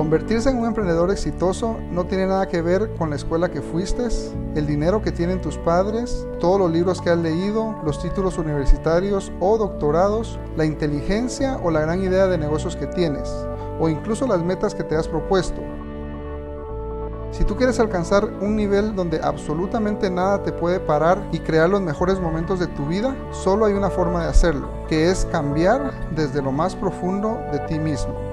Convertirse 0.00 0.48
en 0.48 0.56
un 0.56 0.64
emprendedor 0.64 1.10
exitoso 1.10 1.76
no 1.90 2.06
tiene 2.06 2.26
nada 2.26 2.48
que 2.48 2.62
ver 2.62 2.94
con 2.94 3.10
la 3.10 3.16
escuela 3.16 3.50
que 3.50 3.60
fuiste, 3.60 4.08
el 4.54 4.66
dinero 4.66 5.02
que 5.02 5.12
tienen 5.12 5.42
tus 5.42 5.58
padres, 5.58 6.26
todos 6.38 6.58
los 6.58 6.70
libros 6.70 7.02
que 7.02 7.10
has 7.10 7.18
leído, 7.18 7.76
los 7.84 8.00
títulos 8.00 8.38
universitarios 8.38 9.30
o 9.40 9.58
doctorados, 9.58 10.40
la 10.56 10.64
inteligencia 10.64 11.58
o 11.62 11.70
la 11.70 11.82
gran 11.82 12.02
idea 12.02 12.28
de 12.28 12.38
negocios 12.38 12.76
que 12.76 12.86
tienes, 12.86 13.28
o 13.78 13.90
incluso 13.90 14.26
las 14.26 14.42
metas 14.42 14.74
que 14.74 14.84
te 14.84 14.96
has 14.96 15.06
propuesto. 15.06 15.60
Si 17.30 17.44
tú 17.44 17.54
quieres 17.56 17.78
alcanzar 17.78 18.24
un 18.24 18.56
nivel 18.56 18.96
donde 18.96 19.20
absolutamente 19.22 20.08
nada 20.08 20.42
te 20.42 20.50
puede 20.50 20.80
parar 20.80 21.28
y 21.30 21.40
crear 21.40 21.68
los 21.68 21.82
mejores 21.82 22.18
momentos 22.18 22.58
de 22.58 22.68
tu 22.68 22.86
vida, 22.86 23.14
solo 23.32 23.66
hay 23.66 23.74
una 23.74 23.90
forma 23.90 24.22
de 24.22 24.30
hacerlo, 24.30 24.66
que 24.88 25.10
es 25.10 25.26
cambiar 25.26 25.92
desde 26.16 26.40
lo 26.40 26.52
más 26.52 26.74
profundo 26.74 27.38
de 27.52 27.58
ti 27.66 27.78
mismo. 27.78 28.29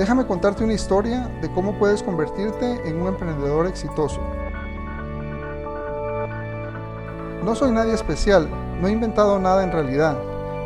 Déjame 0.00 0.26
contarte 0.26 0.64
una 0.64 0.72
historia 0.72 1.28
de 1.42 1.52
cómo 1.52 1.74
puedes 1.74 2.02
convertirte 2.02 2.88
en 2.88 3.02
un 3.02 3.08
emprendedor 3.08 3.66
exitoso. 3.66 4.18
No 7.44 7.54
soy 7.54 7.70
nadie 7.72 7.92
especial, 7.92 8.48
no 8.80 8.88
he 8.88 8.92
inventado 8.92 9.38
nada 9.38 9.62
en 9.62 9.70
realidad. 9.70 10.16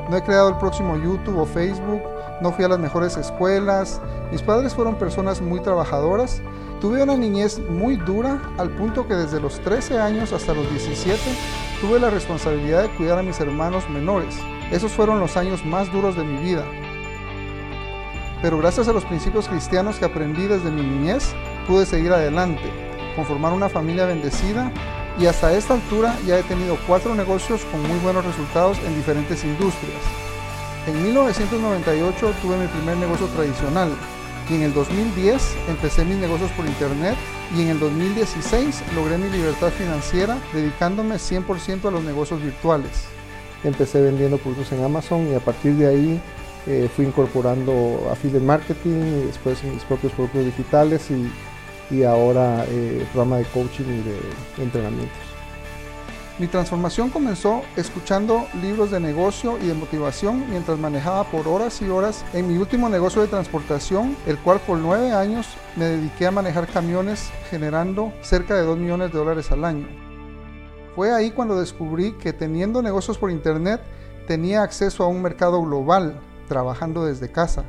No 0.09 0.17
he 0.17 0.23
creado 0.23 0.51
el 0.51 0.59
próximo 0.59 0.97
YouTube 0.97 1.37
o 1.37 1.47
Facebook, 1.47 2.01
no 2.41 2.53
fui 2.53 2.65
a 2.65 2.69
las 2.69 2.79
mejores 2.79 3.17
escuelas, 3.17 4.01
mis 4.31 4.41
padres 4.41 4.73
fueron 4.73 4.95
personas 4.95 5.41
muy 5.41 5.59
trabajadoras, 5.59 6.41
tuve 6.81 7.03
una 7.03 7.17
niñez 7.17 7.59
muy 7.59 7.97
dura 7.97 8.41
al 8.57 8.71
punto 8.71 9.09
que 9.09 9.15
desde 9.17 9.41
los 9.41 9.59
13 9.63 9.99
años 9.99 10.33
hasta 10.33 10.55
los 10.55 10.71
17 10.71 11.19
tuve 11.81 11.99
la 11.99 12.11
responsabilidad 12.11 12.83
de 12.83 12.97
cuidar 12.97 13.19
a 13.19 13.25
mis 13.25 13.41
hermanos 13.41 13.91
menores. 13.91 14.39
Esos 14.71 14.93
fueron 14.93 15.19
los 15.19 15.37
años 15.37 15.65
más 15.67 15.93
duros 15.93 16.15
de 16.15 16.23
mi 16.23 16.41
vida, 16.41 16.63
pero 18.43 18.59
gracias 18.59 18.89
a 18.89 18.93
los 18.93 19.05
principios 19.05 19.49
cristianos 19.49 19.97
que 19.97 20.05
aprendí 20.05 20.47
desde 20.47 20.71
mi 20.71 20.83
niñez, 20.83 21.35
pude 21.67 21.87
seguir 21.87 22.13
adelante, 22.13 22.63
conformar 23.17 23.53
una 23.53 23.69
familia 23.69 24.07
bendecida 24.07 24.73
y 25.19 25.27
hasta 25.27 25.53
esta 25.53 25.75
altura 25.75 26.17
ya 26.27 26.39
he 26.39 26.43
tenido 26.43 26.77
cuatro 26.87 27.15
negocios 27.15 27.65
con 27.71 27.83
muy 27.83 27.99
buenos 28.01 28.25
resultados 28.25 28.79
en 28.85 28.97
diferentes 28.97 29.45
industrias. 29.45 30.03
En 30.87 31.03
1998 31.03 32.35
tuve 32.43 32.57
mi 32.59 32.67
primer 32.67 32.97
negocio 32.99 33.27
tradicional 33.29 33.91
y 34.51 34.57
en 34.57 34.63
el 34.63 34.75
2010 34.75 35.57
empecé 35.69 36.05
mis 36.05 36.19
negocios 36.19 36.51
por 36.53 36.67
internet 36.67 37.17
y 37.57 37.63
en 37.63 37.69
el 37.69 37.81
2016 37.81 38.83
logré 38.95 39.17
mi 39.17 39.31
libertad 39.31 39.71
financiera 39.71 40.37
dedicándome 40.53 41.17
100% 41.17 41.87
a 41.87 41.91
los 41.91 42.03
negocios 42.03 42.43
virtuales. 42.43 42.91
Empecé 43.63 44.03
vendiendo 44.03 44.37
productos 44.37 44.73
en 44.73 44.85
Amazon 44.85 45.27
y 45.33 45.35
a 45.35 45.41
partir 45.41 45.75
de 45.75 45.87
ahí 45.87 46.21
eh, 46.67 46.89
fui 46.95 47.05
incorporando 47.05 48.09
affiliate 48.11 48.45
marketing 48.45 49.23
y 49.23 49.27
después 49.27 49.63
mis 49.65 49.83
propios 49.85 50.13
productos 50.13 50.45
digitales 50.45 51.11
y, 51.11 51.31
y 51.95 52.05
ahora 52.05 52.65
eh, 52.69 53.07
programa 53.13 53.39
de 53.39 53.45
coaching 53.45 53.85
y 53.85 54.03
de 54.03 54.63
entrenamientos. 54.63 55.35
Mi 56.37 56.49
transformación 56.49 57.11
comenzó 57.11 57.63
escuchando 57.77 58.49
libros 58.61 58.91
de 58.91 58.99
negocio 58.99 59.57
y 59.63 59.69
de 59.69 59.75
motivación 59.75 60.51
mientras 60.51 60.79
manejaba 60.81 61.23
por 61.31 61.47
horas 61.47 61.81
y 61.81 61.89
horas 61.89 62.25
en 62.33 62.49
mi 62.49 62.57
último 62.57 62.89
negocio 62.89 63.23
de 63.23 63.29
transportación, 63.29 64.17
el 64.27 64.39
cual 64.39 64.59
por 64.59 64.79
nueve 64.79 65.13
años 65.13 65.47
me 65.77 65.85
dediqué 65.85 66.27
a 66.27 66.33
manejar 66.33 66.67
camiones 66.67 67.31
generando 67.51 68.13
cerca 68.21 68.57
de 68.57 68.63
2 68.63 68.79
millones 68.79 69.13
de 69.13 69.19
dólares 69.19 69.53
al 69.53 69.65
año. 69.65 69.87
Fue 70.97 71.13
ahí 71.13 71.31
cuando 71.31 71.61
descubrí 71.61 72.13
que 72.13 72.33
teniendo 72.33 72.83
negocios 72.83 73.17
por 73.17 73.31
internet 73.31 73.81
tenía 74.27 74.65
acceso 74.65 75.05
a 75.05 75.09
un 75.09 75.23
mercado 75.23 75.63
global 75.63 76.21
trabajando 76.47 77.05
desde 77.05 77.31
casa. 77.31 77.65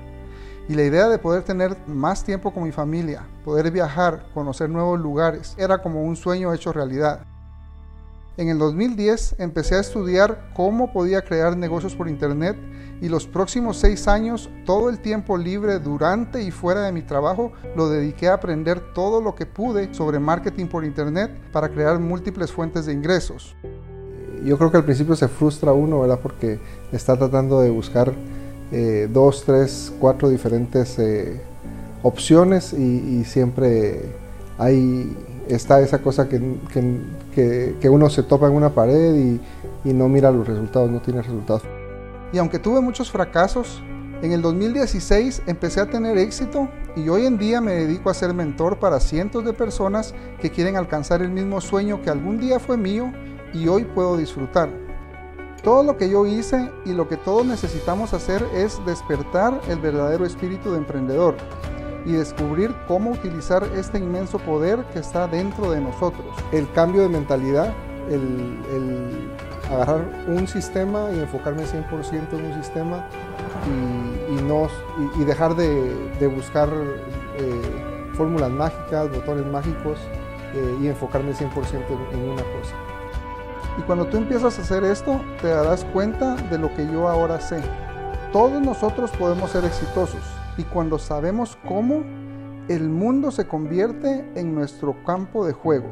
Y 0.67 0.73
la 0.73 0.83
idea 0.83 1.07
de 1.07 1.19
poder 1.19 1.43
tener 1.43 1.77
más 1.87 2.23
tiempo 2.23 2.53
con 2.53 2.63
mi 2.63 2.71
familia, 2.71 3.27
poder 3.43 3.69
viajar, 3.71 4.25
conocer 4.33 4.69
nuevos 4.69 4.99
lugares, 4.99 5.55
era 5.57 5.81
como 5.81 6.03
un 6.03 6.15
sueño 6.15 6.53
hecho 6.53 6.73
realidad. 6.73 7.21
En 8.37 8.49
el 8.49 8.57
2010 8.57 9.35
empecé 9.39 9.75
a 9.75 9.79
estudiar 9.79 10.49
cómo 10.53 10.91
podía 10.91 11.21
crear 11.21 11.55
negocios 11.55 11.95
por 11.95 12.09
Internet 12.09 12.57
y 13.01 13.07
los 13.07 13.27
próximos 13.27 13.77
seis 13.77 14.09
años, 14.09 14.49
todo 14.65 14.89
el 14.89 14.99
tiempo 14.99 15.37
libre 15.37 15.79
durante 15.79 16.43
y 16.43 16.51
fuera 16.51 16.81
de 16.81 16.91
mi 16.91 17.01
trabajo, 17.01 17.53
lo 17.77 17.87
dediqué 17.87 18.27
a 18.27 18.33
aprender 18.33 18.93
todo 18.93 19.21
lo 19.21 19.35
que 19.35 19.45
pude 19.45 19.93
sobre 19.93 20.19
marketing 20.19 20.65
por 20.65 20.83
Internet 20.83 21.31
para 21.53 21.69
crear 21.69 21.97
múltiples 21.99 22.51
fuentes 22.51 22.85
de 22.85 22.93
ingresos. 22.93 23.55
Yo 24.43 24.57
creo 24.57 24.69
que 24.69 24.77
al 24.77 24.85
principio 24.85 25.15
se 25.15 25.29
frustra 25.29 25.71
uno, 25.71 26.01
¿verdad? 26.01 26.19
Porque 26.21 26.59
está 26.91 27.17
tratando 27.17 27.61
de 27.61 27.69
buscar 27.69 28.13
eh, 28.71 29.07
dos, 29.11 29.43
tres, 29.45 29.93
cuatro 29.99 30.29
diferentes 30.29 30.97
eh, 30.99 31.39
opciones 32.03 32.73
y, 32.73 33.23
siempre 33.25 34.01
hay 34.57 35.15
está 35.47 35.79
esa 35.81 35.99
cosa 35.99 36.27
que, 36.27 36.41
que, 37.33 37.89
uno 37.89 38.09
se 38.09 38.23
topa 38.23 38.47
en 38.47 38.53
una 38.53 38.71
pared 38.71 39.15
y, 39.15 39.41
y, 39.89 39.93
no 39.93 40.09
mira 40.09 40.31
los 40.31 40.47
resultados, 40.47 40.89
no 40.89 40.99
tiene 41.01 41.21
resultados. 41.21 41.63
Y 42.33 42.37
aunque 42.37 42.57
tuve 42.57 42.81
muchos 42.81 43.11
fracasos, 43.11 43.81
en 44.21 44.31
el 44.31 44.41
2016 44.41 45.43
empecé 45.45 45.81
a 45.81 45.89
tener 45.89 46.17
éxito 46.17 46.69
y 46.95 47.09
hoy 47.09 47.25
en 47.25 47.37
día 47.37 47.61
me 47.61 47.73
dedico 47.73 48.09
a 48.09 48.13
ser 48.13 48.33
mentor 48.33 48.79
para 48.79 48.99
cientos 48.99 49.45
de 49.45 49.53
personas 49.53 50.15
que 50.41 50.49
quieren 50.49 50.77
alcanzar 50.77 51.21
el 51.21 51.29
mismo 51.29 51.61
sueño 51.61 52.01
que 52.01 52.09
algún 52.09 52.39
día 52.39 52.59
fue 52.59 52.77
mío 52.77 53.11
y 53.53 53.67
hoy 53.67 53.83
puedo 53.83 54.17
disfrutar. 54.17 54.84
Todo 55.65 55.81
lo 55.81 55.97
que 55.97 56.11
yo 56.11 56.27
hice 56.27 56.71
y 56.85 56.93
lo 56.93 57.07
que 57.07 57.17
todos 57.17 57.43
necesitamos 57.43 58.13
hacer 58.13 58.47
es 58.53 58.79
despertar 58.85 59.59
el 59.67 59.79
verdadero 59.79 60.23
espíritu 60.23 60.69
de 60.69 60.77
emprendedor 60.77 61.33
y 62.05 62.11
descubrir 62.11 62.71
cómo 62.87 63.09
utilizar 63.09 63.67
este 63.75 63.97
inmenso 63.97 64.37
poder 64.37 64.85
que 64.93 64.99
está 64.99 65.27
dentro 65.27 65.71
de 65.71 65.81
nosotros. 65.81 66.27
El 66.51 66.71
cambio 66.73 67.01
de 67.01 67.09
mentalidad, 67.09 67.73
el, 68.11 69.31
agarrar 69.71 70.05
un 70.27 70.47
sistema 70.47 71.09
y 71.11 71.17
enfocarme 71.17 71.63
100% 71.63 72.33
en 72.33 72.45
un 72.45 72.53
sistema 72.63 73.03
y, 74.29 74.43
no, 74.43 74.67
y, 75.19 75.23
dejar 75.23 75.55
de, 75.55 76.27
buscar 76.27 76.69
eh, 77.39 78.11
fórmulas 78.13 78.51
mágicas, 78.51 79.09
botones 79.09 79.47
mágicos 79.47 79.97
eh, 80.53 80.77
y 80.79 80.87
enfocarme 80.89 81.31
100% 81.31 81.47
en, 82.13 82.19
en 82.19 82.29
una 82.29 82.43
cosa. 82.43 82.94
Y 83.77 83.81
cuando 83.81 84.07
tú 84.07 84.17
empiezas 84.17 84.57
a 84.57 84.61
hacer 84.61 84.83
esto, 84.83 85.21
te 85.41 85.47
darás 85.47 85.83
cuenta 85.85 86.35
de 86.35 86.57
lo 86.57 86.73
que 86.73 86.85
yo 86.85 87.07
ahora 87.07 87.39
sé. 87.39 87.61
Todos 88.31 88.61
nosotros 88.61 89.11
podemos 89.11 89.51
ser 89.51 89.65
exitosos 89.65 90.21
y 90.57 90.63
cuando 90.63 90.97
sabemos 90.97 91.57
cómo, 91.67 92.03
el 92.67 92.89
mundo 92.89 93.31
se 93.31 93.45
convierte 93.47 94.25
en 94.35 94.55
nuestro 94.55 94.95
campo 95.05 95.45
de 95.45 95.53
juego. 95.53 95.87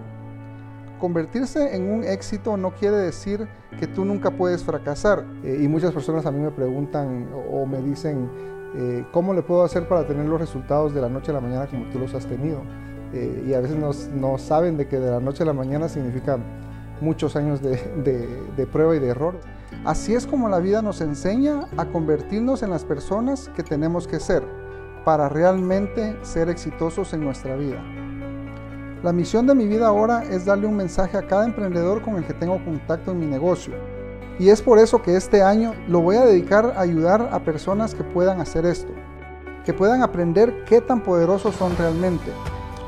Convertirse 0.99 1.75
en 1.75 1.91
un 1.91 2.03
éxito 2.03 2.55
no 2.57 2.71
quiere 2.71 2.95
decir 2.95 3.47
que 3.77 3.87
tú 3.87 4.05
nunca 4.05 4.31
puedes 4.31 4.63
fracasar. 4.63 5.25
Eh, 5.43 5.59
y 5.61 5.67
muchas 5.67 5.91
personas 5.91 6.25
a 6.25 6.31
mí 6.31 6.39
me 6.39 6.51
preguntan 6.51 7.29
o, 7.51 7.65
me 7.65 7.81
dicen, 7.81 8.29
eh, 8.75 9.05
¿cómo 9.11 9.33
le 9.33 9.41
puedo 9.41 9.63
hacer 9.63 9.87
para 9.87 10.07
tener 10.07 10.25
los 10.25 10.39
resultados 10.39 10.93
de 10.93 11.01
la 11.01 11.09
noche 11.09 11.31
a 11.31 11.35
la 11.35 11.41
mañana 11.41 11.67
como 11.67 11.85
tú 11.89 11.99
los 11.99 12.13
has 12.13 12.25
tenido? 12.25 12.61
Eh, 13.13 13.43
y 13.47 13.53
a 13.53 13.59
veces 13.59 13.77
no, 13.77 14.37
saben 14.37 14.77
de 14.77 14.87
que 14.87 14.97
de 14.97 15.11
la 15.11 15.19
noche 15.19 15.43
a 15.43 15.45
la 15.45 15.53
mañana 15.53 15.87
significa 15.87 16.39
muchos 17.01 17.35
años 17.35 17.61
de, 17.61 18.67
prueba 18.71 18.95
y 18.95 18.99
de 18.99 19.07
error. 19.07 19.39
Así 19.85 20.13
es 20.13 20.25
como 20.25 20.49
la 20.49 20.59
vida 20.59 20.81
nos 20.81 21.01
enseña 21.01 21.67
a 21.77 21.85
convertirnos 21.85 22.63
en 22.63 22.69
las 22.69 22.85
personas 22.85 23.49
que 23.55 23.63
tenemos 23.63 24.07
que 24.07 24.19
ser 24.19 24.43
para 25.03 25.29
realmente 25.29 26.15
ser 26.21 26.49
exitosos 26.49 27.13
en 27.13 27.23
nuestra 27.23 27.55
vida. 27.55 27.83
La 29.03 29.11
misión 29.11 29.45
de 29.47 29.55
mi 29.55 29.67
vida 29.67 29.87
ahora 29.87 30.23
es 30.23 30.45
darle 30.45 30.65
un 30.65 30.77
mensaje 30.77 31.17
a 31.17 31.27
cada 31.27 31.45
emprendedor 31.45 32.01
con 32.01 32.15
el 32.15 32.25
que 32.25 32.33
tengo 32.33 32.63
contacto 32.63 33.11
en 33.11 33.19
mi 33.19 33.25
negocio. 33.25 33.73
Y 34.39 34.49
es 34.49 34.61
por 34.61 34.79
eso 34.79 35.01
que 35.01 35.17
este 35.17 35.43
año 35.43 35.73
lo 35.87 35.99
voy 35.99 36.15
a 36.15 36.25
dedicar 36.25 36.73
a 36.77 36.81
ayudar 36.81 37.29
a 37.31 37.39
personas 37.43 37.93
que 37.93 38.03
puedan 38.03 38.39
hacer 38.39 38.65
esto, 38.65 38.91
que 39.65 39.73
puedan 39.73 40.01
aprender 40.01 40.63
qué 40.63 40.79
tan 40.79 41.03
poderosos 41.03 41.53
son 41.55 41.75
realmente. 41.77 42.31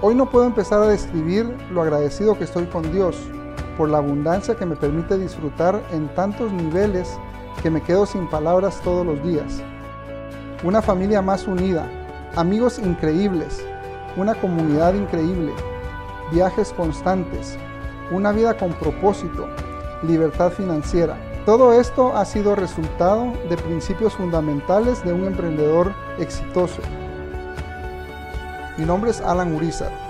Hoy 0.01 0.15
no 0.15 0.29
puedo 0.29 0.45
empezar 0.45 0.81
a 0.81 0.87
describir 0.87 1.45
lo 1.71 1.81
agradecido 1.81 2.37
que 2.37 2.45
estoy 2.45 2.65
con 2.65 2.91
Dios, 2.91 3.29
por 3.77 3.89
la 3.89 3.97
abundancia 3.97 4.55
que 4.55 4.65
me 4.65 4.75
permite 4.75 5.17
disfrutar 5.17 5.81
en 5.91 6.07
tantos 6.15 6.51
niveles 6.51 7.17
que 7.61 7.69
me 7.69 7.81
quedo 7.81 8.05
sin 8.05 8.27
palabras 8.29 8.81
todos 8.83 9.05
los 9.05 9.21
días. 9.23 9.61
Una 10.63 10.81
familia 10.81 11.21
más 11.21 11.47
unida, 11.47 11.87
amigos 12.35 12.79
increíbles, 12.79 13.65
una 14.17 14.35
comunidad 14.35 14.93
increíble, 14.93 15.53
viajes 16.31 16.73
constantes, 16.73 17.57
una 18.11 18.31
vida 18.31 18.57
con 18.57 18.73
propósito, 18.73 19.47
libertad 20.03 20.51
financiera. 20.51 21.17
Todo 21.45 21.73
esto 21.73 22.15
ha 22.15 22.25
sido 22.25 22.55
resultado 22.55 23.33
de 23.49 23.57
principios 23.57 24.13
fundamentales 24.13 25.03
de 25.03 25.13
un 25.13 25.25
emprendedor 25.25 25.93
exitoso. 26.17 26.81
Mi 28.77 28.85
nombre 28.85 29.11
es 29.11 29.21
Alan 29.21 29.53
Urizar 29.53 30.04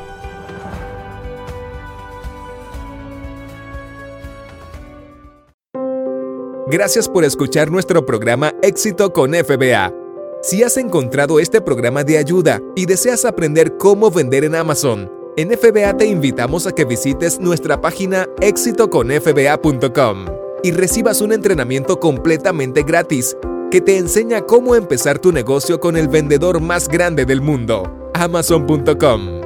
Gracias 6.75 7.07
por 7.07 7.23
escuchar 7.23 7.71
nuestro 7.71 8.05
programa 8.05 8.53
Éxito 8.61 9.13
con 9.13 9.33
FBA. 9.33 9.93
Si 10.41 10.61
has 10.61 10.75
encontrado 10.75 11.39
este 11.39 11.61
programa 11.61 12.03
de 12.03 12.17
ayuda 12.17 12.61
y 12.75 12.85
deseas 12.85 13.23
aprender 13.23 13.77
cómo 13.77 14.11
vender 14.11 14.43
en 14.43 14.55
Amazon, 14.55 15.09
en 15.38 15.57
FBA 15.57 15.95
te 15.95 16.05
invitamos 16.05 16.67
a 16.67 16.73
que 16.73 16.83
visites 16.83 17.39
nuestra 17.39 17.79
página 17.79 18.27
exitoconfba.com 18.41 20.25
y 20.63 20.73
recibas 20.73 21.21
un 21.21 21.31
entrenamiento 21.31 21.97
completamente 21.97 22.83
gratis 22.83 23.38
que 23.71 23.79
te 23.79 23.97
enseña 23.97 24.41
cómo 24.41 24.75
empezar 24.75 25.19
tu 25.19 25.31
negocio 25.31 25.79
con 25.79 25.95
el 25.95 26.09
vendedor 26.09 26.59
más 26.59 26.89
grande 26.89 27.23
del 27.23 27.39
mundo, 27.39 28.11
amazon.com. 28.13 29.39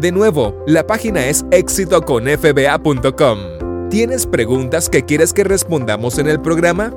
De 0.00 0.10
nuevo, 0.10 0.60
la 0.66 0.84
página 0.84 1.28
es 1.28 1.44
exitoconfba.com. 1.52 3.61
¿Tienes 3.92 4.26
preguntas 4.26 4.88
que 4.88 5.02
quieres 5.02 5.34
que 5.34 5.44
respondamos 5.44 6.18
en 6.18 6.26
el 6.26 6.40
programa? 6.40 6.94